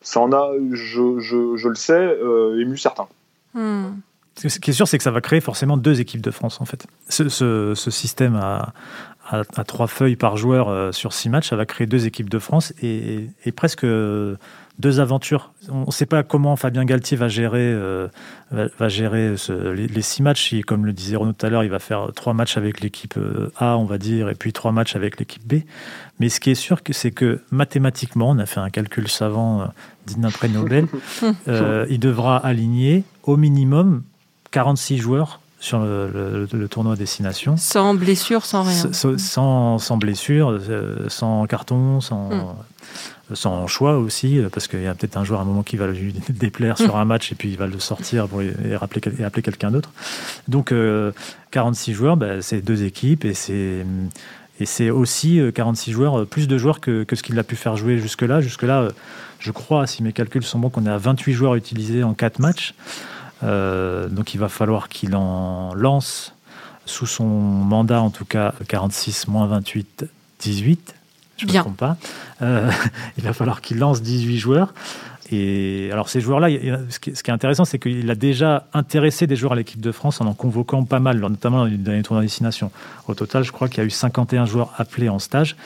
Ça 0.00 0.20
en 0.20 0.32
a, 0.32 0.52
je, 0.72 1.18
je, 1.18 1.56
je 1.56 1.68
le 1.68 1.74
sais, 1.74 1.92
euh, 1.92 2.60
ému 2.60 2.76
certains. 2.76 3.08
Hmm. 3.54 3.96
Ce 4.36 4.58
qui 4.58 4.70
est 4.70 4.74
sûr, 4.74 4.86
c'est 4.86 4.98
que 4.98 5.04
ça 5.04 5.10
va 5.10 5.22
créer 5.22 5.40
forcément 5.40 5.78
deux 5.78 6.00
équipes 6.00 6.20
de 6.20 6.30
France, 6.30 6.60
en 6.60 6.66
fait. 6.66 6.86
Ce, 7.08 7.28
ce, 7.28 7.74
ce 7.74 7.90
système 7.90 8.36
à, 8.36 8.74
à, 9.30 9.64
trois 9.64 9.86
feuilles 9.86 10.16
par 10.16 10.36
joueur 10.36 10.68
euh, 10.68 10.92
sur 10.92 11.12
six 11.12 11.28
matchs, 11.28 11.48
ça 11.48 11.56
va 11.56 11.66
créer 11.66 11.86
deux 11.86 12.06
équipes 12.06 12.30
de 12.30 12.38
France 12.38 12.72
et, 12.82 13.28
et 13.44 13.52
presque 13.52 13.84
deux 14.78 15.00
aventures. 15.00 15.52
On 15.70 15.86
ne 15.86 15.90
sait 15.90 16.06
pas 16.06 16.22
comment 16.22 16.54
Fabien 16.56 16.84
Galtier 16.84 17.16
va 17.16 17.28
gérer, 17.28 17.72
euh, 17.72 18.08
va, 18.52 18.88
gérer 18.88 19.34
les, 19.74 20.02
six 20.02 20.22
matchs. 20.22 20.54
comme 20.66 20.84
le 20.84 20.92
disait 20.92 21.16
Renaud 21.16 21.32
tout 21.32 21.46
à 21.46 21.48
l'heure, 21.48 21.64
il 21.64 21.70
va 21.70 21.78
faire 21.78 22.08
trois 22.14 22.34
matchs 22.34 22.56
avec 22.56 22.80
l'équipe 22.80 23.16
euh, 23.16 23.50
A, 23.56 23.76
on 23.78 23.84
va 23.84 23.98
dire, 23.98 24.28
et 24.28 24.34
puis 24.34 24.52
trois 24.52 24.72
matchs 24.72 24.94
avec 24.94 25.18
l'équipe 25.18 25.46
B. 25.46 25.62
Mais 26.20 26.28
ce 26.28 26.40
qui 26.40 26.50
est 26.50 26.56
sûr, 26.56 26.80
c'est 26.90 27.10
que 27.10 27.40
mathématiquement, 27.50 28.30
on 28.30 28.38
a 28.38 28.46
fait 28.46 28.60
un 28.60 28.70
calcul 28.70 29.08
savant 29.08 29.62
euh, 29.62 29.66
digne 30.06 30.22
d'un 30.22 30.30
prix 30.30 30.50
Nobel, 30.50 30.86
il 31.46 31.98
devra 31.98 32.36
aligner 32.36 33.04
au 33.22 33.36
minimum 33.36 34.02
46 34.50 34.98
joueurs 34.98 35.40
sur 35.58 35.78
le, 35.78 36.66
tournoi 36.70 36.96
destination. 36.96 37.56
Sans 37.56 37.94
blessure, 37.94 38.44
sans 38.44 38.62
rien. 38.62 38.92
Sans, 38.92 39.78
sans, 39.78 39.96
blessure, 39.96 40.60
sans 41.08 41.46
carton, 41.46 42.00
sans, 42.00 42.30
hmm 42.30 42.54
sans 43.34 43.66
choix 43.66 43.98
aussi, 43.98 44.38
euh, 44.38 44.48
parce 44.48 44.68
qu'il 44.68 44.82
y 44.82 44.86
a 44.86 44.94
peut-être 44.94 45.16
un 45.16 45.24
joueur 45.24 45.40
à 45.40 45.42
un 45.42 45.46
moment 45.46 45.62
qui 45.62 45.76
va 45.76 45.88
lui 45.88 46.14
déplaire 46.28 46.78
sur 46.78 46.96
un 46.96 47.04
match 47.04 47.32
et 47.32 47.34
puis 47.34 47.50
il 47.50 47.56
va 47.56 47.66
le 47.66 47.78
sortir 47.78 48.28
pour 48.28 48.42
et, 48.42 48.76
rappeler, 48.76 49.00
et 49.18 49.24
appeler 49.24 49.42
quelqu'un 49.42 49.70
d'autre. 49.70 49.90
Donc 50.48 50.72
46 51.50 51.90
euh, 51.90 51.94
joueurs, 51.94 52.16
bah, 52.16 52.40
c'est 52.40 52.60
deux 52.60 52.84
équipes 52.84 53.24
et 53.24 53.34
c'est 53.34 53.84
et 54.58 54.64
c'est 54.64 54.88
aussi 54.88 55.38
46 55.54 55.90
euh, 55.90 55.94
joueurs, 55.94 56.26
plus 56.26 56.48
de 56.48 56.56
joueurs 56.56 56.80
que, 56.80 57.04
que 57.04 57.14
ce 57.14 57.22
qu'il 57.22 57.38
a 57.38 57.44
pu 57.44 57.56
faire 57.56 57.76
jouer 57.76 57.98
jusque-là. 57.98 58.40
Jusque-là, 58.40 58.88
je 59.38 59.50
crois, 59.50 59.86
si 59.86 60.02
mes 60.02 60.14
calculs 60.14 60.44
sont 60.44 60.58
bons, 60.58 60.70
qu'on 60.70 60.86
est 60.86 60.90
à 60.90 60.96
28 60.96 61.34
joueurs 61.34 61.56
utilisés 61.56 62.02
en 62.02 62.14
4 62.14 62.38
matchs. 62.38 62.74
Donc 63.42 64.34
il 64.34 64.38
va 64.38 64.48
falloir 64.48 64.88
qu'il 64.88 65.14
en 65.14 65.74
lance 65.74 66.34
sous 66.84 67.06
son 67.06 67.24
mandat, 67.26 68.00
en 68.00 68.10
tout 68.10 68.24
cas 68.24 68.54
46 68.68 69.28
moins 69.28 69.46
28, 69.46 70.06
18 70.40 70.94
je 71.36 71.46
ne 71.46 71.52
me 71.52 71.58
trompe 71.58 71.76
pas. 71.76 71.96
Euh, 72.42 72.70
il 73.18 73.24
va 73.24 73.32
falloir 73.32 73.60
qu'il 73.60 73.78
lance 73.78 74.02
18 74.02 74.38
joueurs. 74.38 74.74
Et 75.30 75.88
alors 75.92 76.08
ces 76.08 76.20
joueurs-là, 76.20 76.48
ce 76.88 76.98
qui 76.98 77.10
est 77.10 77.30
intéressant, 77.30 77.64
c'est 77.64 77.78
qu'il 77.78 78.08
a 78.10 78.14
déjà 78.14 78.66
intéressé 78.72 79.26
des 79.26 79.34
joueurs 79.34 79.52
à 79.52 79.56
l'équipe 79.56 79.80
de 79.80 79.92
France 79.92 80.20
en 80.20 80.26
en 80.26 80.34
convoquant 80.34 80.84
pas 80.84 81.00
mal, 81.00 81.18
notamment 81.18 81.66
dans 81.66 81.92
les 81.92 82.02
tournois 82.02 82.22
de 82.22 82.26
destination. 82.26 82.70
Au 83.08 83.14
total, 83.14 83.42
je 83.42 83.52
crois 83.52 83.68
qu'il 83.68 83.78
y 83.78 83.80
a 83.80 83.84
eu 83.84 83.90
51 83.90 84.46
joueurs 84.46 84.72
appelés 84.76 85.08
en 85.08 85.18
stage. 85.18 85.56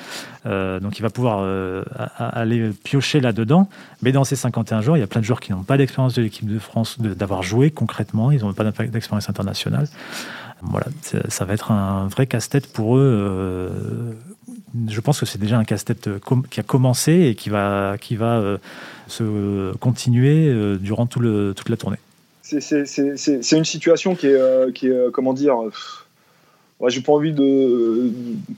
Euh, 0.47 0.81
donc 0.81 0.99
il 0.99 1.03
va 1.03 1.11
pouvoir 1.11 1.41
euh, 1.43 1.85
aller 2.19 2.71
piocher 2.85 3.21
là-dedans. 3.21 3.69
Mais 4.03 4.13
dans 4.13 4.25
ces 4.25 4.37
51 4.37 4.81
joueurs, 4.81 4.97
il 4.97 5.01
y 5.01 5.03
a 5.03 5.07
plein 5.07 5.21
de 5.21 5.27
joueurs 5.27 5.41
qui 5.41 5.53
n'ont 5.53 5.63
pas 5.63 5.77
d'expérience 5.77 6.15
de 6.15 6.23
l'équipe 6.23 6.51
de 6.51 6.59
France, 6.59 6.99
d'avoir 6.99 7.43
joué 7.43 7.71
concrètement. 7.71 8.31
Ils 8.31 8.41
n'ont 8.41 8.55
pas 8.55 8.65
d'expérience 8.65 9.29
internationale. 9.29 9.89
Voilà, 10.63 10.87
ça 11.29 11.45
va 11.45 11.55
être 11.55 11.73
un 11.73 12.07
vrai 12.09 12.27
casse-tête 12.27 12.71
pour 12.73 12.97
eux 12.97 14.17
je 14.89 15.01
pense 15.01 15.21
que 15.21 15.27
c'est 15.27 15.39
déjà 15.39 15.59
un 15.59 15.65
casse-tête 15.65 16.09
euh, 16.09 16.19
qui 16.51 16.61
a 16.61 16.63
commencé 16.63 17.13
et 17.13 17.35
qui 17.35 17.51
va, 17.51 17.97
qui 18.01 18.17
va 18.17 18.39
euh, 18.39 18.59
se 19.07 19.77
continuer 19.79 20.49
euh, 20.49 20.77
durant 20.77 21.07
toute 21.07 21.69
la 21.69 21.77
tournée. 21.77 21.99
C'est 22.43 23.53
une 23.53 23.65
situation 23.65 24.15
qui 24.15 24.27
est, 24.27 24.73
qui 24.75 24.89
est 24.89 25.13
comment 25.13 25.33
dire, 25.33 25.57
ouais, 26.81 26.91
j'ai 26.91 27.01
pas 27.01 27.13
envie 27.13 27.33
de 27.33 28.13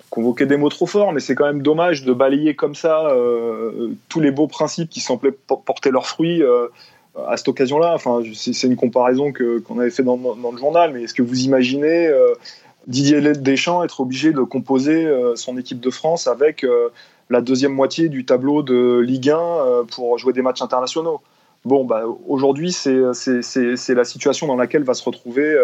convoquer 0.08 0.46
des 0.46 0.56
mots 0.56 0.70
trop 0.70 0.86
forts, 0.86 1.12
mais 1.12 1.20
c'est 1.20 1.34
quand 1.34 1.44
même 1.44 1.60
dommage 1.60 2.04
de 2.04 2.14
balayer 2.14 2.54
comme 2.54 2.74
ça 2.74 3.14
tous 4.08 4.20
les 4.20 4.30
beaux 4.30 4.46
principes 4.46 4.88
qui 4.88 5.00
semblaient 5.00 5.32
porter 5.32 5.90
leurs 5.90 6.06
fruits 6.06 6.42
à 7.14 7.36
cette 7.36 7.48
occasion-là, 7.48 7.92
enfin, 7.94 8.22
c'est 8.34 8.66
une 8.66 8.76
comparaison 8.76 9.32
qu'on 9.32 9.78
avait 9.78 9.90
fait 9.90 10.02
dans, 10.02 10.16
le 10.16 10.58
journal, 10.58 10.92
mais 10.92 11.02
est-ce 11.02 11.14
que 11.14 11.22
vous 11.22 11.42
imaginez 11.42 12.06
euh, 12.06 12.34
Didier 12.86 13.20
Deschamps 13.20 13.84
être 13.84 14.00
obligé 14.00 14.32
de 14.32 14.40
composer 14.40 15.04
euh, 15.04 15.36
son 15.36 15.58
équipe 15.58 15.80
de 15.80 15.90
France 15.90 16.26
avec 16.26 16.64
euh, 16.64 16.88
la 17.28 17.42
deuxième 17.42 17.72
moitié 17.72 18.08
du 18.08 18.24
tableau 18.24 18.62
de 18.62 18.98
Ligue 19.00 19.30
1 19.30 19.84
pour 19.94 20.18
jouer 20.18 20.32
des 20.32 20.42
matchs 20.42 20.62
internationaux? 20.62 21.20
Bon, 21.64 21.84
bah, 21.84 22.02
aujourd'hui, 22.26 22.72
c'est 22.72 22.96
la 22.96 24.04
situation 24.04 24.46
dans 24.46 24.56
laquelle 24.56 24.82
va 24.82 24.94
se 24.94 25.04
retrouver 25.04 25.56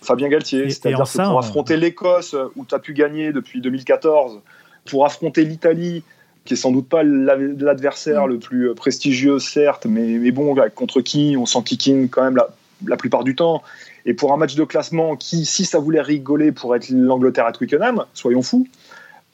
Fabien 0.00 0.28
Galtier. 0.28 0.70
C'est-à-dire 0.70 1.04
que 1.04 1.28
pour 1.28 1.38
affronter 1.38 1.76
l'Écosse, 1.76 2.36
où 2.56 2.64
tu 2.64 2.74
as 2.74 2.78
pu 2.78 2.92
gagner 2.92 3.32
depuis 3.32 3.60
2014, 3.60 4.40
pour 4.88 5.04
affronter 5.04 5.44
l'Italie, 5.44 6.04
qui 6.48 6.54
est 6.54 6.56
sans 6.56 6.72
doute 6.72 6.88
pas 6.88 7.02
l'adversaire 7.02 8.26
mm. 8.26 8.30
le 8.30 8.38
plus 8.38 8.74
prestigieux, 8.74 9.38
certes, 9.38 9.84
mais, 9.84 10.06
mais 10.18 10.30
bon, 10.30 10.56
contre 10.74 11.02
qui 11.02 11.36
on 11.38 11.44
s'enquiquine 11.44 12.08
quand 12.08 12.22
même 12.22 12.36
la, 12.36 12.48
la, 12.86 12.96
plupart 12.96 13.22
du 13.22 13.36
temps. 13.36 13.62
Et 14.06 14.14
pour 14.14 14.32
un 14.32 14.38
match 14.38 14.54
de 14.54 14.64
classement 14.64 15.14
qui, 15.14 15.44
si 15.44 15.66
ça 15.66 15.78
voulait 15.78 16.00
rigoler 16.00 16.50
pour 16.50 16.74
être 16.74 16.88
l'Angleterre 16.88 17.44
à 17.44 17.52
Twickenham, 17.52 18.06
soyons 18.14 18.40
fous, 18.40 18.66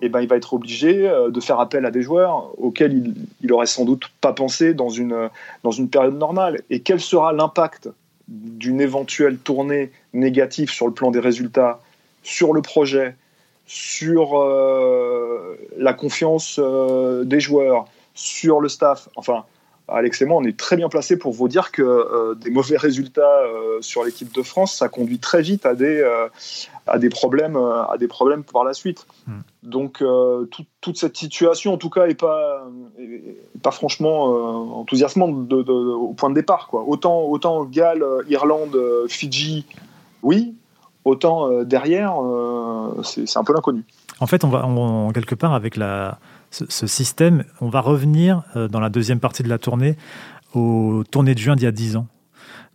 eh 0.00 0.08
ben, 0.08 0.22
il 0.22 0.28
va 0.28 0.34
être 0.34 0.54
obligé 0.54 1.08
euh, 1.08 1.30
de 1.30 1.38
faire 1.38 1.60
appel 1.60 1.86
à 1.86 1.92
des 1.92 2.02
joueurs 2.02 2.50
auxquels 2.58 2.92
il, 2.92 3.14
il 3.42 3.52
aurait 3.52 3.66
sans 3.66 3.84
doute 3.84 4.10
pas 4.20 4.32
pensé 4.32 4.74
dans 4.74 4.88
une, 4.88 5.30
dans 5.62 5.70
une 5.70 5.88
période 5.88 6.18
normale. 6.18 6.62
Et 6.68 6.80
quel 6.80 6.98
sera 6.98 7.32
l'impact 7.32 7.90
d'une 8.26 8.80
éventuelle 8.80 9.38
tournée 9.38 9.92
négative 10.14 10.68
sur 10.68 10.88
le 10.88 10.92
plan 10.92 11.12
des 11.12 11.20
résultats, 11.20 11.80
sur 12.24 12.52
le 12.52 12.60
projet, 12.60 13.14
sur 13.66 14.38
euh, 14.38 15.56
la 15.76 15.94
confiance 15.94 16.60
euh, 16.62 17.24
des 17.24 17.40
joueurs, 17.40 17.86
sur 18.14 18.60
le 18.60 18.68
staff. 18.68 19.08
Enfin, 19.16 19.44
Alex 19.88 20.22
et 20.22 20.24
moi, 20.24 20.38
on 20.40 20.44
est 20.44 20.56
très 20.56 20.76
bien 20.76 20.88
placés 20.88 21.18
pour 21.18 21.32
vous 21.32 21.48
dire 21.48 21.70
que 21.70 21.82
euh, 21.82 22.34
des 22.34 22.50
mauvais 22.50 22.76
résultats 22.76 23.42
sur 23.80 24.04
l'équipe 24.04 24.32
de 24.32 24.42
France, 24.42 24.74
ça 24.74 24.88
conduit 24.88 25.18
très 25.18 25.42
vite 25.42 25.66
à 25.66 25.74
des, 25.74 26.02
à 26.86 26.98
des, 26.98 27.10
problèmes, 27.10 27.56
à 27.56 27.96
des 27.98 28.08
problèmes 28.08 28.44
par 28.44 28.64
la 28.64 28.72
suite. 28.72 29.06
Hmm. 29.26 29.40
Donc, 29.62 30.02
toute 30.80 30.96
cette 30.96 31.16
situation, 31.16 31.74
en 31.74 31.76
tout 31.76 31.90
cas, 31.90 32.06
n'est 32.06 32.14
pas, 32.14 32.66
pas 33.62 33.72
franchement 33.72 34.78
enthousiasmante 34.78 35.52
au 35.52 36.14
point 36.14 36.30
de 36.30 36.34
départ. 36.34 36.68
Quoi. 36.68 36.84
Autant, 36.86 37.24
autant 37.24 37.64
Galles, 37.64 38.04
Irlande, 38.28 38.78
Fidji, 39.08 39.66
oui, 40.22 40.54
Autant 41.04 41.50
euh, 41.50 41.64
derrière, 41.64 42.14
euh, 42.22 43.02
c'est 43.02 43.36
un 43.36 43.44
peu 43.44 43.52
l'inconnu. 43.52 43.84
En 44.20 44.26
fait, 44.26 44.42
on 44.44 44.48
va 44.48 44.66
quelque 45.12 45.34
part 45.34 45.52
avec 45.52 45.78
ce, 46.50 46.86
système, 46.86 47.44
on 47.60 47.68
va 47.68 47.80
revenir 47.80 48.42
euh, 48.56 48.68
dans 48.68 48.80
la 48.80 48.88
deuxième 48.88 49.20
partie 49.20 49.42
de 49.42 49.48
la 49.48 49.58
tournée 49.58 49.96
aux 50.54 51.02
tournées 51.10 51.34
de 51.34 51.38
juin 51.38 51.56
d'il 51.56 51.64
y 51.64 51.68
a 51.68 51.72
dix 51.72 51.96
ans. 51.96 52.06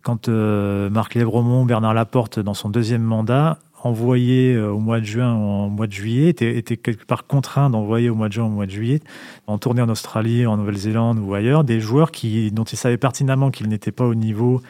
Quand 0.02 0.28
Marc 0.28 1.14
Lébremont, 1.14 1.64
Bernard 1.64 1.92
Laporte, 1.92 2.38
dans 2.38 2.54
son 2.54 2.70
deuxième 2.70 3.02
mandat, 3.02 3.58
envoyé 3.82 4.58
au 4.58 4.78
mois 4.78 5.00
de 5.00 5.04
juin 5.04 5.34
ou 5.34 5.66
au 5.66 5.68
mois 5.68 5.86
de 5.86 5.92
juillet, 5.92 6.28
était, 6.28 6.76
quelque 6.76 7.04
part 7.04 7.26
contraint 7.26 7.68
d'envoyer 7.68 8.08
au 8.10 8.14
mois 8.14 8.28
de 8.28 8.32
juin 8.34 8.44
ou 8.44 8.48
au 8.48 8.50
mois 8.50 8.66
de 8.66 8.70
juillet, 8.70 9.00
en 9.46 9.58
tournée 9.58 9.82
en 9.82 9.88
Australie, 9.88 10.46
en 10.46 10.56
Nouvelle-Zélande 10.56 11.18
ou 11.18 11.34
ailleurs, 11.34 11.64
des 11.64 11.80
joueurs 11.80 12.12
qui, 12.12 12.50
dont 12.50 12.64
ils 12.64 12.76
savaient 12.76 12.98
pertinemment 12.98 13.50
qu'ils 13.50 13.68
n'étaient 13.68 13.92
pas 13.92 14.06
au 14.06 14.14
niveau 14.14 14.62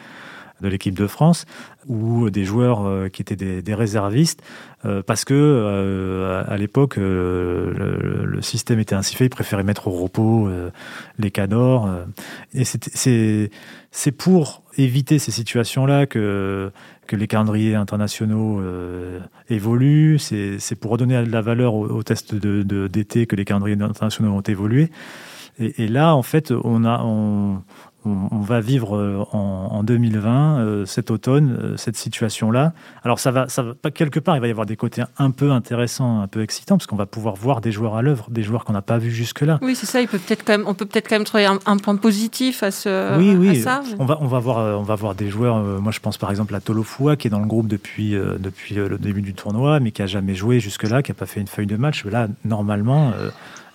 de 0.61 0.67
l'équipe 0.67 0.97
de 0.97 1.07
France 1.07 1.45
ou 1.87 2.29
des 2.29 2.45
joueurs 2.45 2.85
euh, 2.85 3.09
qui 3.09 3.21
étaient 3.21 3.61
des, 3.61 3.73
réservistes 3.73 4.41
euh, 4.85 5.01
parce 5.01 5.25
que 5.25 5.33
euh, 5.33 6.43
à 6.47 6.57
l'époque 6.57 6.95
le, 6.97 8.39
système 8.41 8.79
était 8.79 8.95
ainsi 8.95 9.15
fait, 9.15 9.25
ils 9.25 9.29
préféraient 9.29 9.63
mettre 9.63 9.87
au 9.87 9.91
repos 9.91 10.49
les 11.19 11.29
cadors 11.29 11.89
et 12.55 12.63
c'est 12.65 14.11
pour 14.11 14.63
éviter 14.77 15.19
ces 15.19 15.31
situations-là 15.31 16.07
que 16.07 16.71
que 17.05 17.15
les 17.15 17.27
calendriers 17.27 17.75
internationaux 17.75 18.63
évoluent, 19.49 20.17
c'est 20.17 20.75
pour 20.79 20.91
redonner 20.91 21.23
de 21.23 21.31
la 21.31 21.41
valeur 21.41 21.75
aux, 21.75 22.03
tests 22.03 22.33
d'été 22.33 22.63
de, 22.63 22.87
d'été 22.87 23.25
que 23.27 23.35
les 23.35 23.45
calendriers 23.45 23.79
internationaux 23.79 24.31
ont 24.31 24.41
évolué. 24.41 24.89
Et, 25.59 25.83
et, 25.83 25.87
là, 25.87 26.15
en 26.15 26.23
fait, 26.23 26.51
on 26.51 26.85
a, 26.85 27.03
on, 27.03 27.61
on, 28.05 28.39
va 28.39 28.61
vivre 28.61 28.97
euh, 28.97 29.23
en, 29.31 29.83
2020, 29.83 30.59
euh, 30.59 30.85
cet 30.85 31.11
automne, 31.11 31.57
euh, 31.61 31.77
cette 31.77 31.95
situation-là. 31.95 32.73
Alors 33.03 33.19
ça 33.19 33.31
va, 33.31 33.47
ça 33.47 33.63
va, 33.63 33.91
quelque 33.91 34.19
part, 34.19 34.35
il 34.35 34.41
va 34.41 34.47
y 34.47 34.51
avoir 34.51 34.65
des 34.65 34.75
côtés 34.75 35.03
un 35.17 35.31
peu 35.31 35.51
intéressants, 35.51 36.21
un 36.21 36.27
peu 36.27 36.41
excitants, 36.41 36.77
parce 36.77 36.87
qu'on 36.87 36.95
va 36.95 37.05
pouvoir 37.05 37.35
voir 37.35 37.61
des 37.61 37.71
joueurs 37.71 37.95
à 37.95 38.01
l'œuvre, 38.01 38.29
des 38.29 38.43
joueurs 38.43 38.65
qu'on 38.65 38.73
n'a 38.73 38.81
pas 38.81 38.97
vus 38.97 39.11
jusque-là. 39.11 39.59
Oui, 39.61 39.75
c'est 39.75 39.85
ça. 39.85 40.01
Il 40.01 40.07
peut 40.07 40.17
peut-être 40.17 40.43
quand 40.43 40.53
même, 40.53 40.67
on 40.67 40.73
peut 40.73 40.85
peut-être 40.85 41.07
quand 41.07 41.15
même 41.15 41.25
trouver 41.25 41.45
un, 41.45 41.77
point 41.77 41.95
positif 41.95 42.63
à 42.63 42.71
ce. 42.71 43.17
Oui, 43.17 43.35
oui. 43.35 43.61
ça. 43.61 43.81
On 43.99 44.05
va, 44.05 44.17
on 44.21 44.27
va 44.27 44.39
voir, 44.39 44.79
on 44.79 44.83
va 44.83 44.95
voir 44.95 45.15
des 45.15 45.29
joueurs. 45.29 45.57
moi, 45.81 45.91
je 45.91 45.99
pense 45.99 46.17
par 46.17 46.31
exemple 46.31 46.55
à 46.55 46.59
Tolofua, 46.59 47.15
qui 47.15 47.27
est 47.27 47.31
dans 47.31 47.39
le 47.39 47.47
groupe 47.47 47.67
depuis 47.67 48.11
depuis 48.11 48.75
le 48.75 48.97
début 48.97 49.21
du 49.21 49.33
tournoi, 49.33 49.79
mais 49.79 49.91
qui 49.91 50.01
a 50.01 50.07
jamais 50.07 50.35
joué 50.35 50.59
jusque-là, 50.59 51.03
qui 51.03 51.11
a 51.11 51.15
pas 51.15 51.25
fait 51.25 51.41
une 51.41 51.47
feuille 51.47 51.67
de 51.67 51.77
match. 51.77 52.05
Là, 52.05 52.27
normalement 52.45 53.13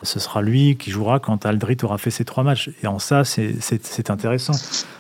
ce 0.03 0.21
sera 0.21 0.43
lui 0.43 0.77
qui 0.77 0.91
jouera 0.91 1.21
quand 1.21 1.47
Aldrit 1.47 1.79
aura 1.83 1.99
fait 1.99 2.11
ses 2.11 2.25
trois 2.25 2.45
matchs. 2.45 2.71
Et 2.83 2.87
en 2.87 2.99
ça, 2.99 3.25
c'est 3.25 4.11
intéressant. 4.11 4.55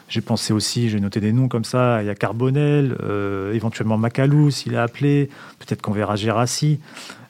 J'ai 0.08 0.20
pensé 0.20 0.52
aussi, 0.52 0.88
j'ai 0.88 1.00
noté 1.00 1.20
des 1.20 1.32
noms 1.32 1.48
comme 1.48 1.64
ça, 1.64 2.02
il 2.02 2.06
y 2.06 2.10
a 2.10 2.14
Carbonel, 2.14 2.96
euh, 3.02 3.52
éventuellement 3.52 3.98
Macalou 3.98 4.50
s'il 4.50 4.76
a 4.76 4.82
appelé, 4.84 5.28
peut-être 5.58 5.82
qu'on 5.82 5.92
verra 5.92 6.16
Gérassi. 6.16 6.78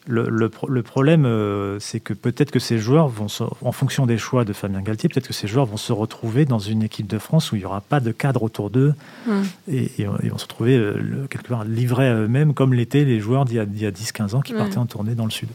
Le, 0.08 0.28
le, 0.28 0.82
problème, 0.82 1.24
euh, 1.26 1.80
c'est 1.80 1.98
que 1.98 2.12
peut-être 2.12 2.52
que 2.52 2.60
ces 2.60 2.78
joueurs 2.78 3.08
vont, 3.08 3.26
en 3.60 3.72
fonction 3.72 4.06
des 4.06 4.18
choix 4.18 4.44
de 4.44 4.52
Fabien 4.52 4.80
Galtier, 4.80 5.08
peut-être 5.08 5.26
que 5.26 5.32
ces 5.32 5.48
joueurs 5.48 5.66
vont 5.66 5.76
se 5.76 5.92
retrouver 5.92 6.44
dans 6.44 6.60
une 6.60 6.84
équipe 6.84 7.08
de 7.08 7.18
France 7.18 7.50
où 7.50 7.56
il 7.56 7.58
n'y 7.58 7.64
aura 7.64 7.80
pas 7.80 7.98
de 7.98 8.12
cadre 8.12 8.44
autour 8.44 8.70
d'eux 8.70 8.94
hum. 9.28 9.42
et, 9.66 9.90
ils 9.98 10.30
vont 10.30 10.38
se 10.38 10.44
retrouver 10.44 10.76
euh, 10.76 11.26
quelque 11.28 11.48
part 11.48 11.64
livrés 11.64 12.08
à 12.08 12.14
eux-mêmes, 12.14 12.54
comme 12.54 12.72
l'étaient 12.72 13.04
les 13.04 13.18
joueurs 13.18 13.46
d'il 13.46 13.56
y 13.56 13.58
a, 13.58 13.62
a 13.88 13.90
10-15 13.90 14.36
ans 14.36 14.42
qui 14.42 14.52
partaient 14.52 14.78
en 14.78 14.86
tournée 14.86 15.16
dans 15.16 15.24
le 15.24 15.32
Sud. 15.32 15.48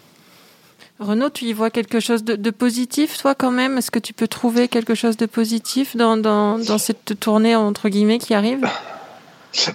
Renaud, 1.02 1.30
tu 1.30 1.46
y 1.46 1.54
vois 1.54 1.72
quelque 1.72 2.00
chose 2.00 2.24
de, 2.24 2.52
positif, 2.52 3.18
toi, 3.18 3.34
quand 3.34 3.52
même? 3.52 3.78
Est-ce 3.78 3.90
que 3.90 4.00
tu 4.00 4.14
peux 4.14 4.28
trouver 4.28 4.68
quelque 4.68 4.94
chose 4.94 5.18
de 5.18 5.26
positif 5.26 5.98
dans, 5.98 6.16
dans, 6.16 6.78
cette 6.78 7.20
tournée, 7.20 7.56
entre 7.56 7.90
guillemets, 7.90 8.20
qui 8.20 8.34
arrive? 8.34 8.68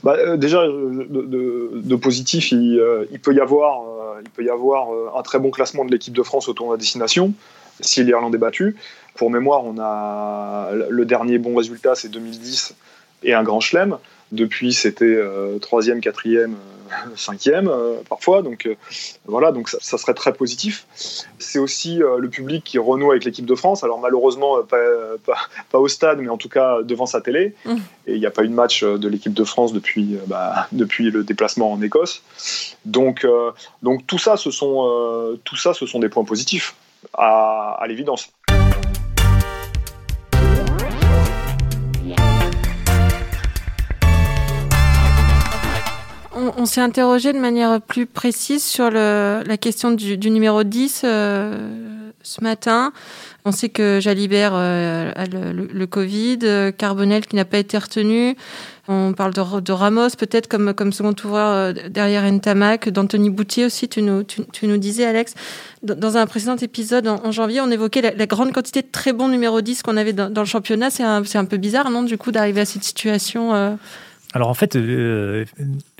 Bah, 0.03 0.15
euh, 0.17 0.37
Déjà, 0.37 0.65
de, 0.67 1.97
positif, 1.97 2.53
il, 2.53 2.79
euh, 2.79 3.07
il, 3.11 3.19
peut 3.19 3.35
y 3.35 3.41
avoir, 3.41 3.83
euh, 3.83 4.21
il 4.23 4.31
peut 4.31 4.45
y 4.45 4.51
avoir 4.51 4.89
un 5.17 5.23
très 5.23 5.41
bon 5.41 5.51
classement 5.51 5.85
de 5.85 5.91
l'équipe 5.91 6.15
de 6.15 6.23
France 6.23 6.49
au 6.49 6.53
tournoi 6.53 6.77
destination, 6.77 7.35
si 7.81 8.05
l'Irlande 8.05 8.35
est 8.35 8.39
battue. 8.39 8.77
Pour 9.17 9.31
mémoire, 9.31 9.65
on 9.65 9.79
a 9.79 10.71
le 10.73 11.05
dernier 11.05 11.39
bon 11.39 11.57
résultat, 11.57 11.95
c'est 11.95 12.09
2010, 12.09 12.75
et 13.23 13.35
un 13.35 13.43
grand 13.43 13.61
chelem. 13.61 13.99
Depuis, 14.33 14.73
c'était 14.73 15.19
troisième, 15.61 16.01
quatrième 16.01 16.57
cinquième 17.17 17.69
euh, 17.69 17.97
parfois. 18.09 18.43
Donc 18.43 18.67
euh, 18.67 18.75
voilà, 19.27 19.53
donc 19.53 19.69
ça, 19.69 19.99
serait 19.99 20.15
très 20.15 20.33
positif. 20.33 20.87
C'est 21.39 21.59
aussi 21.59 22.03
euh, 22.03 22.19
le 22.19 22.29
public 22.29 22.65
qui 22.65 22.79
renoue 22.79 23.11
avec 23.11 23.25
l'équipe 23.25 23.47
de 23.47 23.55
France. 23.55 23.85
Alors 23.85 24.01
malheureusement 24.01 24.59
pas, 24.63 25.79
au 25.79 25.89
stade, 25.89 26.21
mais 26.21 26.29
en 26.29 26.37
tout 26.37 26.49
cas 26.49 26.83
devant 26.83 27.07
sa 27.07 27.21
télé. 27.21 27.55
Mmh. 27.65 27.75
Et 28.07 28.15
il 28.15 28.21
n'y 28.21 28.27
a 28.27 28.31
pas 28.31 28.45
eu 28.45 28.49
de 28.49 28.55
match 28.55 28.85
de 28.85 29.09
l'équipe 29.09 29.35
de 29.35 29.45
France 29.45 29.73
depuis, 29.73 30.19
bah, 30.27 30.69
depuis 30.73 31.11
le 31.11 31.25
déplacement 31.25 31.73
en 31.73 31.83
Écosse. 31.83 32.23
Donc, 32.85 33.27
donc 33.83 34.07
tout 34.07 34.19
ça, 34.19 34.37
ce 34.37 34.51
sont 34.51 35.39
tout 35.45 35.57
ça, 35.57 35.75
ce 35.75 35.87
sont 35.87 35.99
des 35.99 36.09
points 36.09 36.25
positifs 36.25 36.75
à, 37.15 37.77
à 37.81 37.87
l'évidence. 37.87 38.31
On, 46.57 46.67
s'est 46.67 46.81
interrogé 46.81 47.33
de 47.33 47.39
manière 47.39 47.81
plus 47.81 48.07
précise 48.07 48.65
sur 48.65 48.91
la 48.91 49.57
question 49.57 49.91
du, 49.93 50.31
numéro 50.31 50.63
10 50.65 51.03
euh, 51.05 52.11
ce 52.23 52.43
matin. 52.43 52.93
On 53.45 53.53
sait 53.53 53.69
que 53.69 54.01
Jalibert 54.01 54.53
euh, 54.55 55.13
a 55.15 55.27
le, 55.27 55.87
Covid, 55.87 56.39
Carbonel 56.77 57.27
qui 57.27 57.37
n'a 57.37 57.45
pas 57.45 57.59
été 57.59 57.79
retenu. 57.79 58.37
On 58.89 59.13
parle 59.13 59.33
de, 59.33 59.73
Ramos 59.73 60.11
peut-être 60.19 60.49
comme, 60.49 60.75
comme 60.75 60.93
second 60.93 61.15
ouvreur 61.25 61.51
euh, 61.51 61.73
derrière 61.89 62.31
Ntamak, 62.31 62.89
d'Anthony 62.89 63.31
Boutier 63.31 63.65
aussi, 63.65 63.89
tu 63.89 64.03
nous, 64.03 64.77
disais 64.79 65.05
Alex. 65.05 65.35
Dans 65.83 66.17
un 66.17 66.27
précédent 66.27 66.57
épisode 66.57 67.07
en, 67.07 67.31
janvier, 67.33 67.61
on 67.61 67.71
évoquait 67.71 68.15
la, 68.17 68.27
grande 68.27 68.53
quantité 68.53 68.83
de 68.83 68.89
très 68.91 69.13
bons 69.13 69.29
numéro 69.29 69.61
10 69.61 69.83
qu'on 69.83 69.97
avait 69.97 70.13
dans, 70.13 70.29
le 70.29 70.45
championnat. 70.45 70.91
C'est 70.91 71.05
un, 71.05 71.23
un, 71.35 71.45
peu 71.45 71.57
bizarre, 71.57 71.91
non, 71.91 72.03
du 72.03 72.19
coup, 72.19 72.33
d'arriver 72.33 72.63
à 72.63 72.65
cette 72.65 72.85
situation 72.85 73.53
Alors 74.33 74.49
en 74.49 74.55
fait, 74.55 74.77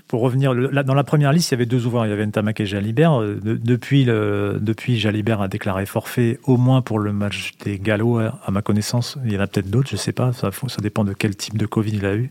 pour 0.07 0.21
revenir, 0.21 0.55
dans 0.55 0.93
la 0.93 1.03
première 1.03 1.33
liste, 1.33 1.51
il 1.51 1.55
y 1.55 1.55
avait 1.55 1.65
deux 1.65 1.85
ouvreurs. 1.85 2.05
Il 2.05 2.09
y 2.09 2.13
avait 2.13 2.25
Ntamak 2.25 2.61
et 2.61 2.65
Jalibert. 2.65 3.21
Euh, 3.21 3.39
depuis, 3.43 4.05
depuis, 4.05 4.97
Jalibert 4.97 5.41
a 5.41 5.49
déclaré 5.49 5.85
forfait, 5.85 6.39
au 6.45 6.55
moins 6.55 6.81
pour 6.81 6.99
le 6.99 7.11
match 7.11 7.53
des 7.65 7.77
Gallois, 7.77 8.39
à 8.45 8.51
ma 8.51 8.61
connaissance. 8.61 9.17
Il 9.25 9.33
y 9.33 9.37
en 9.37 9.41
a 9.41 9.47
peut-être 9.47 9.69
d'autres, 9.69 9.89
je 9.89 9.95
ne 9.95 9.99
sais 9.99 10.13
pas. 10.13 10.31
Ça, 10.31 10.49
ça, 10.51 10.81
dépend 10.81 11.03
de 11.03 11.13
quel 11.13 11.35
type 11.35 11.57
de 11.57 11.65
Covid 11.65 11.91
il 11.91 12.05
a 12.05 12.15
eu. 12.15 12.29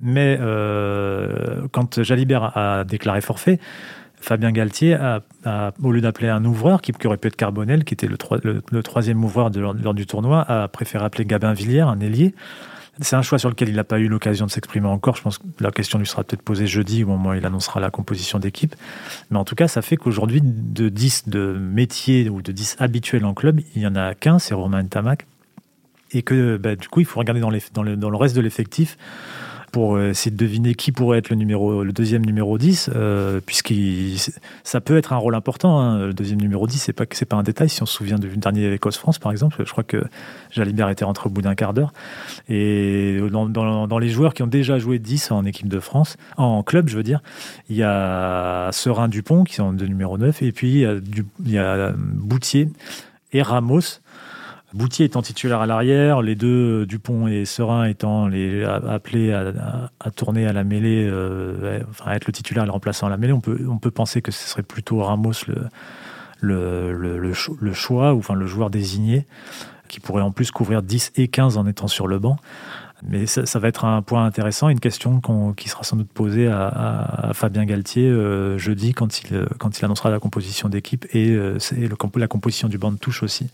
Mais 0.00 0.38
euh, 0.40 1.66
quand 1.72 2.02
Jalibert 2.02 2.56
a 2.56 2.84
déclaré 2.84 3.20
forfait, 3.20 3.58
Fabien 4.20 4.52
Galtier, 4.52 4.94
a, 4.94 5.72
au 5.82 5.90
lieu 5.90 6.00
d'appeler 6.00 6.28
un 6.28 6.44
ouvreur, 6.44 6.80
qui, 6.80 6.92
aurait 7.06 7.16
pu 7.16 7.28
être 7.28 7.36
Carbonel, 7.36 7.84
qui 7.84 7.94
était 7.94 8.06
le, 8.06 8.82
troisième 8.82 9.24
ouvreur 9.24 9.50
lors 9.50 9.94
du 9.94 10.06
tournoi, 10.06 10.42
a 10.42 10.68
préféré 10.68 11.04
appeler 11.04 11.24
Gabin 11.24 11.54
Villiers, 11.54 11.80
un 11.80 11.98
ailier 12.00 12.34
c'est 13.00 13.16
un 13.16 13.22
choix 13.22 13.38
sur 13.38 13.48
lequel 13.48 13.68
il 13.68 13.76
n'a 13.76 13.84
pas 13.84 13.98
eu 13.98 14.08
l'occasion 14.08 14.46
de 14.46 14.50
s'exprimer 14.50 14.86
encore. 14.86 15.16
Je 15.16 15.22
pense 15.22 15.38
que 15.38 15.44
la 15.60 15.70
question 15.70 15.98
lui 15.98 16.06
sera 16.06 16.24
peut-être 16.24 16.42
posée 16.42 16.66
jeudi 16.66 17.04
au 17.04 17.08
moment 17.08 17.30
où 17.30 17.34
il 17.34 17.44
annoncera 17.46 17.80
la 17.80 17.90
composition 17.90 18.38
d'équipe. 18.38 18.74
Mais 19.30 19.38
en 19.38 19.44
tout 19.44 19.54
cas, 19.54 19.68
ça 19.68 19.82
fait 19.82 19.96
qu'aujourd'hui, 19.96 20.40
de 20.42 20.88
10 20.88 21.28
de 21.28 21.56
métiers 21.58 22.28
ou 22.28 22.42
de 22.42 22.52
10 22.52 22.76
habituels 22.78 23.24
en 23.24 23.34
club, 23.34 23.60
il 23.74 23.82
y 23.82 23.86
en 23.86 23.96
a 23.96 24.14
qu'un, 24.14 24.38
c'est 24.38 24.54
Romain 24.54 24.84
Tamac. 24.84 25.26
Et 26.12 26.22
que 26.22 26.56
bah, 26.56 26.74
du 26.74 26.88
coup, 26.88 27.00
il 27.00 27.06
faut 27.06 27.20
regarder 27.20 27.40
dans, 27.40 27.50
le 27.50 28.16
reste 28.16 28.34
de 28.34 28.40
l'effectif 28.40 28.98
pour 29.70 29.96
euh, 29.96 30.10
essayer 30.10 30.30
de 30.30 30.36
deviner 30.36 30.74
qui 30.74 30.92
pourrait 30.92 31.18
être 31.18 31.30
le, 31.30 31.92
deuxième 31.92 32.24
numéro 32.24 32.58
10, 32.58 32.90
euh, 32.94 33.40
puisque 33.44 33.72
ça 34.64 34.80
peut 34.80 34.96
être 34.96 35.12
un 35.12 35.16
rôle 35.16 35.34
important. 35.34 35.80
Hein. 35.80 36.06
Le 36.06 36.12
deuxième 36.12 36.40
numéro 36.40 36.66
10, 36.66 36.78
c'est 36.78 36.92
pas, 36.92 37.04
pas 37.06 37.36
un 37.36 37.42
détail. 37.42 37.68
Si 37.68 37.82
on 37.82 37.86
se 37.86 37.94
souvient 37.94 38.18
du 38.18 38.28
dernier 38.36 38.72
Écosse-France, 38.72 39.18
par 39.18 39.32
exemple, 39.32 39.62
je 39.64 39.70
crois 39.70 39.84
que 39.84 40.02
Jalibert 40.50 40.88
était 40.88 41.04
rentré 41.04 41.26
au 41.26 41.30
bout 41.30 41.42
d'un 41.42 41.54
quart 41.54 41.74
d'heure. 41.74 41.92
Et 42.48 43.20
dans, 43.30 43.98
les 43.98 44.08
joueurs 44.08 44.34
qui 44.34 44.42
ont 44.42 44.48
déjà 44.48 44.78
joué 44.78 44.98
10 44.98 45.30
en 45.32 45.44
équipe 45.44 45.68
de 45.68 45.80
France, 45.80 46.16
en 46.36 46.62
club, 46.62 46.88
je 46.88 46.96
veux 46.96 47.02
dire, 47.02 47.22
il 47.68 47.76
y 47.76 47.82
a 47.82 48.70
Serin 48.72 49.08
Dupont, 49.08 49.44
qui 49.44 49.54
sont 49.54 49.72
de 49.72 49.86
numéro 49.86 50.18
9, 50.18 50.42
et 50.42 50.52
puis 50.52 50.70
il 50.70 50.78
y 50.78 50.86
a, 50.86 50.94
il 51.44 51.50
y 51.50 51.58
a 51.58 51.92
Boutier 51.96 52.68
et 53.32 53.42
Ramos 53.42 54.00
Boutier 54.72 55.06
étant 55.06 55.20
titulaire 55.20 55.60
à 55.60 55.66
l'arrière, 55.66 56.22
les 56.22 56.36
deux, 56.36 56.86
Dupont 56.86 57.26
et 57.26 57.44
Serein 57.44 57.86
étant 57.86 58.28
les, 58.28 58.62
appelés 58.64 59.32
à, 59.32 60.10
tourner 60.12 60.46
à 60.46 60.52
la 60.52 60.62
mêlée, 60.62 61.08
euh, 61.10 61.80
enfin 61.90 62.12
à 62.12 62.14
être 62.14 62.26
le 62.26 62.32
titulaire 62.32 62.62
et 62.62 62.66
le 62.66 62.72
remplaçant 62.72 63.08
à 63.08 63.10
la 63.10 63.16
mêlée, 63.16 63.32
on 63.32 63.40
peut, 63.40 63.66
on 63.68 63.78
peut 63.78 63.90
penser 63.90 64.22
que 64.22 64.30
ce 64.30 64.48
serait 64.48 64.62
plutôt 64.62 65.02
Ramos 65.02 65.32
le, 66.40 66.92
le, 66.92 67.18
le, 67.18 67.72
choix, 67.72 68.14
ou 68.14 68.18
enfin 68.18 68.34
le 68.34 68.46
joueur 68.46 68.70
désigné, 68.70 69.26
qui 69.88 69.98
pourrait 69.98 70.22
en 70.22 70.30
plus 70.30 70.52
couvrir 70.52 70.82
10 70.82 71.12
et 71.16 71.26
15 71.26 71.56
en 71.56 71.66
étant 71.66 71.88
sur 71.88 72.06
le 72.06 72.20
banc. 72.20 72.36
Mais 73.02 73.26
ça, 73.26 73.58
va 73.58 73.66
être 73.66 73.86
un 73.86 74.02
point 74.02 74.24
intéressant, 74.24 74.68
une 74.68 74.78
question 74.78 75.20
qui 75.56 75.68
sera 75.68 75.82
sans 75.84 75.96
doute 75.96 76.12
posée 76.12 76.48
à, 76.48 77.30
Fabien 77.32 77.64
Galtier 77.64 78.06
euh, 78.06 78.58
jeudi 78.58 78.92
quand 78.92 79.22
il, 79.22 79.46
quand 79.58 79.78
il 79.78 79.84
annoncera 79.84 80.10
la 80.10 80.18
composition 80.18 80.68
d'équipe 80.68 81.06
et, 81.12 81.30
euh, 81.30 81.58
la 82.14 82.28
composition 82.28 82.68
du 82.68 82.78
banc 82.78 82.92
de 82.92 82.98
touche 82.98 83.22
aussi. 83.22 83.48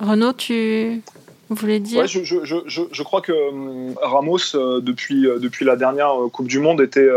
Renaud, 0.00 0.32
tu 0.32 1.02
voulais 1.50 1.80
dire 1.80 2.00
ouais, 2.00 2.08
je, 2.08 2.24
je, 2.24 2.36
je, 2.44 2.82
je, 2.90 3.02
crois 3.02 3.20
que 3.20 3.32
euh, 3.32 3.94
Ramos, 4.02 4.54
euh, 4.54 4.80
depuis, 4.80 5.26
euh, 5.26 5.38
depuis 5.38 5.64
la 5.64 5.76
dernière 5.76 6.14
Coupe 6.32 6.48
du 6.48 6.58
Monde, 6.58 6.80
était, 6.80 7.08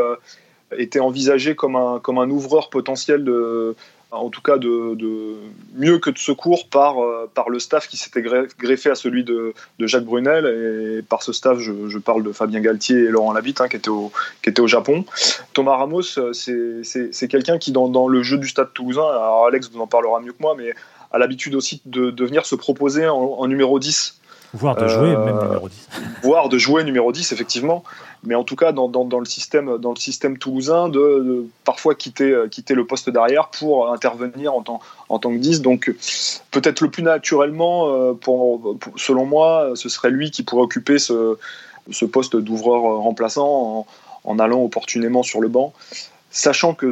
était 0.77 0.99
envisagé 0.99 1.55
comme 1.55 1.75
un, 1.75 1.99
comme 1.99 2.19
un 2.19 2.29
ouvreur 2.29 2.69
potentiel 2.69 3.23
de, 3.23 3.75
en 4.11 4.29
tout 4.29 4.41
cas 4.41 4.57
de, 4.57 4.95
de, 4.95 5.35
mieux 5.75 5.99
que 5.99 6.09
de 6.09 6.17
secours 6.17 6.67
par, 6.69 6.95
par 7.33 7.49
le 7.49 7.59
staff 7.59 7.87
qui 7.87 7.97
s'était 7.97 8.21
greffé 8.21 8.89
à 8.89 8.95
celui 8.95 9.23
de, 9.23 9.53
de, 9.79 9.87
Jacques 9.87 10.05
Brunel. 10.05 10.45
Et 10.45 11.01
par 11.01 11.23
ce 11.23 11.33
staff, 11.33 11.59
je, 11.59 11.97
parle 11.97 12.23
de 12.23 12.31
Fabien 12.31 12.61
Galtier 12.61 12.97
et 12.97 13.07
Laurent 13.07 13.33
Labitte, 13.33 13.61
hein, 13.61 13.67
qui, 13.67 13.77
étaient 13.77 13.89
au, 13.89 14.11
au 14.59 14.67
Japon. 14.67 15.05
Thomas 15.53 15.77
Ramos, 15.77 16.03
c'est 16.33 17.27
quelqu'un 17.27 17.57
qui, 17.57 17.71
dans, 17.71 17.87
dans, 17.87 18.07
le 18.07 18.21
jeu 18.23 18.37
du 18.37 18.47
Stade 18.47 18.73
Toulousain, 18.73 19.07
alors 19.07 19.47
Alex 19.47 19.69
vous 19.71 19.81
en 19.81 19.87
parlera 19.87 20.19
mieux 20.19 20.33
que 20.33 20.41
moi, 20.41 20.55
mais 20.57 20.73
a 21.11 21.17
l'habitude 21.17 21.55
aussi 21.55 21.81
de, 21.85 22.11
de, 22.11 22.25
venir 22.25 22.45
se 22.45 22.55
proposer 22.55 23.07
en, 23.07 23.47
numéro 23.47 23.79
10. 23.79 24.19
Voire 24.53 24.75
de 24.75 24.87
jouer 24.87 25.09
même 25.09 25.37
euh, 25.37 25.43
numéro 25.43 25.69
10. 25.69 25.89
Voire 26.23 26.49
de 26.49 26.57
jouer 26.57 26.83
numéro 26.83 27.11
10, 27.11 27.31
effectivement. 27.31 27.83
Mais 28.23 28.35
en 28.35 28.43
tout 28.43 28.55
cas, 28.55 28.71
dans, 28.71 28.87
dans, 28.87 29.05
dans 29.05 29.19
le, 29.19 29.25
système, 29.25 29.77
dans 29.77 29.91
le 29.91 29.97
système 29.97 30.37
toulousain, 30.37 30.89
de, 30.89 31.45
parfois 31.65 31.95
quitter, 31.95 32.31
euh, 32.31 32.47
quitter 32.47 32.73
le 32.73 32.85
poste 32.85 33.09
derrière 33.09 33.49
pour 33.49 33.91
intervenir 33.91 34.53
en 34.53 34.61
tant, 34.61 34.79
en 35.09 35.19
tant 35.19 35.31
que 35.31 35.37
10. 35.37 35.61
Donc, 35.61 35.93
peut-être 36.51 36.81
le 36.81 36.89
plus 36.89 37.03
naturellement, 37.03 37.89
euh, 37.89 38.13
pour, 38.13 38.77
selon 38.95 39.25
moi, 39.25 39.71
ce 39.75 39.89
serait 39.89 40.11
lui 40.11 40.31
qui 40.31 40.43
pourrait 40.43 40.63
occuper 40.63 40.97
ce, 40.97 41.37
ce 41.91 42.05
poste 42.05 42.35
d'ouvreur 42.35 42.81
remplaçant 42.81 43.47
en, 43.47 43.87
en, 44.23 44.39
allant 44.39 44.61
opportunément 44.63 45.23
sur 45.23 45.41
le 45.41 45.47
banc. 45.47 45.73
Sachant 46.31 46.73
que 46.73 46.91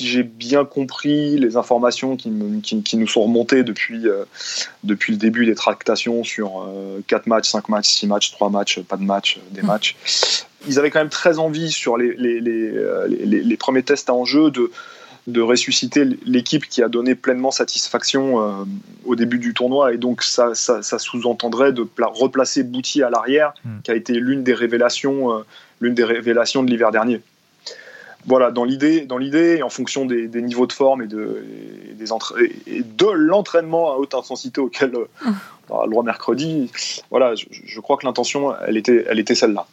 si 0.00 0.08
j'ai 0.08 0.22
bien 0.22 0.64
compris 0.64 1.36
les 1.36 1.58
informations 1.58 2.16
qui, 2.16 2.32
qui, 2.62 2.96
nous 2.96 3.06
sont 3.06 3.22
remontées 3.22 3.64
depuis, 3.64 4.08
euh, 4.08 4.24
depuis 4.82 5.12
le 5.12 5.18
début 5.18 5.44
des 5.44 5.54
tractations 5.54 6.24
sur 6.24 6.66
4 7.06 7.20
euh, 7.20 7.22
matchs, 7.26 7.50
5 7.50 7.68
matchs, 7.68 7.88
6 7.88 8.06
matchs, 8.06 8.30
3 8.30 8.48
matchs, 8.48 8.80
pas 8.80 8.96
de 8.96 9.02
matchs, 9.02 9.36
euh, 9.36 9.54
des 9.54 9.60
mmh. 9.60 9.66
matchs, 9.66 9.96
ils 10.66 10.78
avaient 10.78 10.90
quand 10.90 11.00
même 11.00 11.10
très 11.10 11.38
envie 11.38 11.70
sur 11.70 11.98
les, 11.98 12.14
les, 12.16 12.40
les, 12.40 13.26
les, 13.26 13.56
premiers 13.58 13.82
tests 13.82 14.08
à 14.08 14.14
enjeu 14.14 14.50
de, 14.50 14.70
de 15.26 15.40
ressusciter 15.42 16.06
l'équipe 16.24 16.66
qui 16.66 16.82
a 16.82 16.88
donné 16.88 17.14
pleinement 17.14 17.50
satisfaction 17.50 18.66
au 19.04 19.16
début 19.16 19.38
du 19.38 19.54
tournoi. 19.54 19.94
Et 19.94 19.96
donc, 19.96 20.22
ça, 20.22 20.54
ça, 20.54 20.82
ça 20.82 20.98
sous-entendrait 20.98 21.72
de 21.72 21.86
replacer 21.98 22.62
Boutier 22.62 23.02
à 23.02 23.10
l'arrière, 23.10 23.52
mmh. 23.64 23.70
qui 23.84 23.90
a 23.90 23.94
été 23.94 24.14
l'une 24.14 24.44
des 24.44 24.54
révélations, 24.54 25.44
l'une 25.80 25.94
des 25.94 26.04
révélations 26.04 26.62
de 26.62 26.70
l'hiver 26.70 26.90
dernier 26.90 27.22
voilà, 28.26 28.50
dans 28.50 28.64
l'idée, 28.64 29.02
dans 29.02 29.18
l'idée, 29.18 29.62
en 29.62 29.70
fonction 29.70 30.04
des, 30.04 30.28
niveaux 30.42 30.66
de 30.66 30.72
forme 30.72 31.02
et 31.02 31.06
de, 31.06 31.42
des 31.94 32.10
et 32.66 32.82
de 32.82 33.10
l'entraînement 33.10 33.92
à 33.92 33.96
haute 33.96 34.14
intensité 34.14 34.60
auquel 34.60 34.94
euh, 34.94 35.06
on 35.68 35.74
aura 35.74 35.84
le 35.86 35.90
droit 35.90 36.02
mercredi, 36.02 36.70
voilà, 37.10 37.34
je, 37.34 37.80
crois 37.80 37.96
que 37.96 38.06
l'intention, 38.06 38.54
elle 38.66 38.76
était, 38.76 39.06
elle 39.08 39.18
était 39.18 39.34
celle-là. 39.34 39.66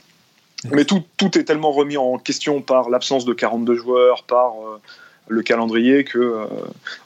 Mais 0.71 0.85
tout, 0.85 1.03
tout 1.17 1.37
est 1.37 1.43
tellement 1.43 1.71
remis 1.71 1.97
en 1.97 2.17
question 2.17 2.61
par 2.61 2.89
l'absence 2.89 3.25
de 3.25 3.33
42 3.33 3.75
joueurs, 3.75 4.23
par 4.23 4.53
euh, 4.53 4.79
le 5.27 5.43
calendrier 5.43 6.03
que 6.03 6.17
euh, 6.17 6.45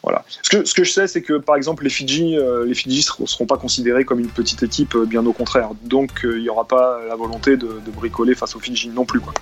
voilà. 0.04 0.24
Ce 0.44 0.50
que, 0.50 0.64
ce 0.64 0.74
que 0.74 0.84
je 0.84 0.92
sais, 0.92 1.08
c'est 1.08 1.22
que 1.22 1.34
par 1.34 1.56
exemple 1.56 1.84
les 1.84 1.90
Fidji, 1.90 2.38
les 2.66 2.76
Fidji 2.76 3.02
seront, 3.02 3.26
seront 3.26 3.48
pas 3.48 3.58
considérés 3.58 4.06
comme 4.06 4.20
une 4.20 4.30
petite 4.30 4.64
équipe, 4.64 4.96
bien 4.96 5.26
au 5.26 5.34
contraire. 5.34 5.72
Donc 5.84 6.22
il 6.24 6.42
n'y 6.42 6.50
aura 6.50 6.66
pas 6.66 7.02
la 7.08 7.16
volonté 7.16 7.58
de, 7.58 7.82
de, 7.86 7.92
bricoler 7.92 8.36
face 8.36 8.56
aux 8.56 8.60
Fidji 8.60 8.90
non 8.90 9.06
plus 9.06 9.20
quoi. 9.20 9.34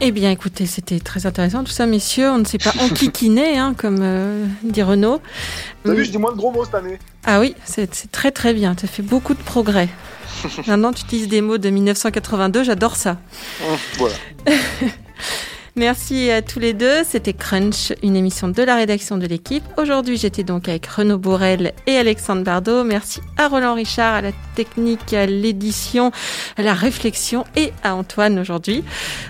Eh 0.00 0.12
bien, 0.12 0.30
écoutez, 0.30 0.66
c'était 0.66 1.00
très 1.00 1.26
intéressant 1.26 1.64
tout 1.64 1.72
ça, 1.72 1.86
messieurs. 1.86 2.30
On 2.30 2.38
ne 2.38 2.44
s'est 2.44 2.58
pas 2.58 2.72
enquiquiné, 2.80 3.58
hein, 3.58 3.74
comme 3.76 3.98
euh, 4.00 4.46
dit 4.62 4.82
Renaud. 4.82 5.20
T'as 5.82 5.92
vu, 5.92 6.04
je 6.04 6.10
dis 6.12 6.18
moins 6.18 6.30
de 6.30 6.36
gros 6.36 6.52
mots 6.52 6.64
cette 6.64 6.76
année. 6.76 6.98
Ah 7.24 7.40
oui, 7.40 7.56
c'est 7.64 7.90
très 8.12 8.30
très 8.30 8.54
bien. 8.54 8.76
Tu 8.76 8.84
as 8.84 8.88
fait 8.88 9.02
beaucoup 9.02 9.34
de 9.34 9.42
progrès. 9.42 9.88
Maintenant, 10.68 10.92
tu 10.92 11.02
utilises 11.02 11.26
des 11.26 11.40
mots 11.40 11.58
de 11.58 11.68
1982. 11.68 12.62
J'adore 12.62 12.94
ça. 12.94 13.18
Voilà. 13.96 14.14
Merci 15.78 16.28
à 16.32 16.42
tous 16.42 16.58
les 16.58 16.72
deux. 16.72 17.04
C'était 17.04 17.32
Crunch, 17.32 17.92
une 18.02 18.16
émission 18.16 18.48
de 18.48 18.62
la 18.64 18.74
rédaction 18.74 19.16
de 19.16 19.26
l'équipe. 19.26 19.62
Aujourd'hui, 19.76 20.16
j'étais 20.16 20.42
donc 20.42 20.68
avec 20.68 20.86
Renaud 20.86 21.18
Bourrel 21.18 21.72
et 21.86 21.96
Alexandre 21.96 22.42
Bardot. 22.42 22.82
Merci 22.82 23.20
à 23.36 23.46
Roland 23.46 23.74
Richard, 23.74 24.16
à 24.16 24.20
la 24.20 24.32
technique, 24.56 25.12
à 25.12 25.26
l'édition, 25.26 26.10
à 26.56 26.62
la 26.62 26.74
réflexion 26.74 27.44
et 27.54 27.72
à 27.84 27.94
Antoine 27.94 28.40
aujourd'hui. 28.40 28.82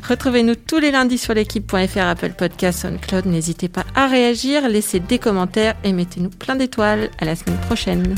Retrouvez-nous 0.09 0.55
tous 0.55 0.79
les 0.79 0.91
lundis 0.91 1.19
sur 1.19 1.35
l'équipe.fr, 1.35 1.99
Apple 1.99 2.33
Podcast, 2.33 2.81
SoundCloud. 2.81 3.27
N'hésitez 3.27 3.69
pas 3.69 3.85
à 3.95 4.07
réagir, 4.07 4.67
laissez 4.71 5.01
des 5.01 5.19
commentaires 5.19 5.75
et 5.85 5.93
mettez-nous 5.93 6.31
plein 6.31 6.57
d'étoiles. 6.57 7.11
À 7.21 7.27
la 7.27 7.37
semaine 7.37 7.59
prochaine. 7.67 8.15